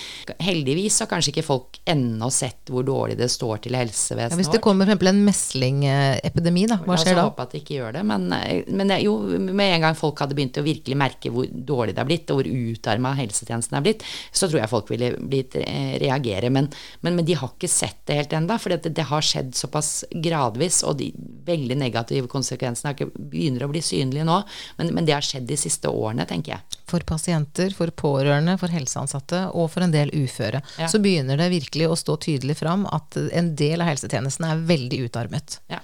Heldigvis 0.43 1.01
har 1.03 1.11
kanskje 1.11 1.35
ikke 1.35 1.47
folk 1.47 1.79
ennå 1.87 2.29
sett 2.35 2.71
hvor 2.71 2.87
dårlig 2.87 3.15
det 3.19 3.29
står 3.31 3.63
til 3.63 3.77
helsevesenet 3.79 4.35
ja, 4.35 4.39
Hvis 4.39 4.51
det 4.51 4.63
kommer 4.63 4.91
f.eks. 4.91 5.07
en 5.11 5.23
meslingepidemi, 5.27 6.67
da, 6.71 6.81
hva 6.83 6.99
skjer 6.99 7.15
da? 7.15 7.23
La 7.23 7.29
oss 7.29 7.33
håpe 7.33 7.47
at 7.47 7.55
det 7.55 7.63
ikke 7.63 7.77
gjør 7.79 7.97
det. 7.99 8.03
Men, 8.11 8.27
men 8.75 8.95
jo, 9.03 9.15
med 9.39 9.75
en 9.75 9.87
gang 9.87 9.99
folk 9.99 10.21
hadde 10.23 10.37
begynt 10.39 10.61
å 10.61 10.65
virkelig 10.67 10.99
merke 10.99 11.33
hvor 11.33 11.49
dårlig 11.49 11.97
det 11.97 12.03
er 12.03 12.11
blitt, 12.11 12.31
og 12.33 12.41
hvor 12.41 12.51
utarma 12.51 13.15
helsetjenesten 13.19 13.79
er 13.79 13.87
blitt, 13.87 14.05
så 14.31 14.49
tror 14.49 14.63
jeg 14.63 14.73
folk 14.73 14.93
ville 14.93 15.13
blitt 15.19 15.57
eh, 15.61 15.97
reagere. 16.03 16.53
Men, 16.55 16.71
men, 17.01 17.19
men 17.19 17.29
de 17.29 17.39
har 17.39 17.55
ikke 17.55 17.71
sett 17.71 18.03
det 18.09 18.19
helt 18.21 18.37
ennå, 18.39 18.59
for 18.63 18.75
det, 18.75 18.93
det, 18.93 19.09
har 19.09 19.27
skjedd 19.27 19.55
såpass 19.59 19.93
gradvis, 20.25 20.83
og 20.89 20.99
de 21.01 21.13
veldig 21.47 21.79
negative 21.81 22.31
konsekvensene 22.33 22.95
begynner 23.17 23.67
å 23.67 23.73
bli 23.73 23.83
synlige 23.85 24.29
nå. 24.29 24.43
Men, 24.79 24.95
men 24.97 25.09
det 25.09 25.17
har 25.17 25.27
skjedd 25.27 25.49
de 25.49 25.59
siste 25.61 25.91
årene, 25.91 26.29
tenker 26.29 26.57
jeg 26.57 26.81
for 26.93 27.05
pasienter, 27.09 27.73
for 27.77 27.93
pårørende, 27.97 28.59
for 28.61 28.73
helseansatte 28.73 29.47
og 29.57 29.71
for 29.73 29.87
en 29.87 29.95
del 29.95 30.13
uføre, 30.13 30.63
ja. 30.81 30.91
så 30.91 31.01
begynner 31.03 31.41
det 31.41 31.53
virkelig 31.55 31.89
å 31.89 31.99
stå 31.99 32.19
tydelig 32.27 32.59
fram 32.61 32.85
at 32.93 33.19
en 33.33 33.53
del 33.59 33.83
av 33.83 33.93
helsetjenesten 33.93 34.49
er 34.49 34.65
veldig 34.69 35.05
utarmet. 35.07 35.61
Ja. 35.73 35.81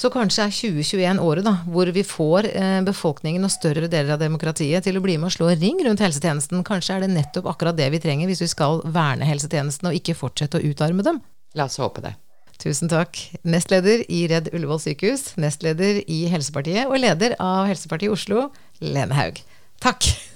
Så 0.00 0.08
kanskje 0.08 0.46
er 0.46 0.54
2021 0.54 1.18
året 1.20 1.44
da, 1.44 1.58
hvor 1.68 1.90
vi 1.92 2.00
får 2.06 2.46
eh, 2.48 2.78
befolkningen 2.86 3.44
og 3.44 3.52
større 3.52 3.88
deler 3.90 4.14
av 4.14 4.22
demokratiet 4.22 4.86
til 4.86 4.96
å 4.96 5.02
bli 5.04 5.18
med 5.20 5.28
og 5.28 5.34
slå 5.34 5.50
ring 5.52 5.82
rundt 5.84 6.00
helsetjenesten. 6.00 6.62
Kanskje 6.64 6.96
er 6.96 7.04
det 7.04 7.10
nettopp 7.12 7.50
akkurat 7.52 7.76
det 7.76 7.90
vi 7.92 8.00
trenger 8.00 8.30
hvis 8.30 8.40
vi 8.46 8.48
skal 8.48 8.80
verne 8.94 9.28
helsetjenesten 9.28 9.90
og 9.90 9.98
ikke 9.98 10.16
fortsette 10.16 10.56
å 10.56 10.72
utarme 10.72 11.04
dem. 11.04 11.20
La 11.58 11.68
oss 11.68 11.76
håpe 11.82 12.04
det. 12.06 12.14
Tusen 12.60 12.88
takk. 12.92 13.20
Nestleder 13.44 14.06
i 14.08 14.24
Redd 14.32 14.48
Ullevål 14.54 14.80
sykehus, 14.86 15.34
nestleder 15.40 16.00
i 16.08 16.22
Helsepartiet 16.32 16.88
og 16.88 16.96
leder 17.00 17.36
av 17.40 17.68
Helsepartiet 17.68 18.12
Oslo, 18.16 18.48
Lene 18.80 19.16
Haug. 19.16 19.44
Takk. 19.84 20.08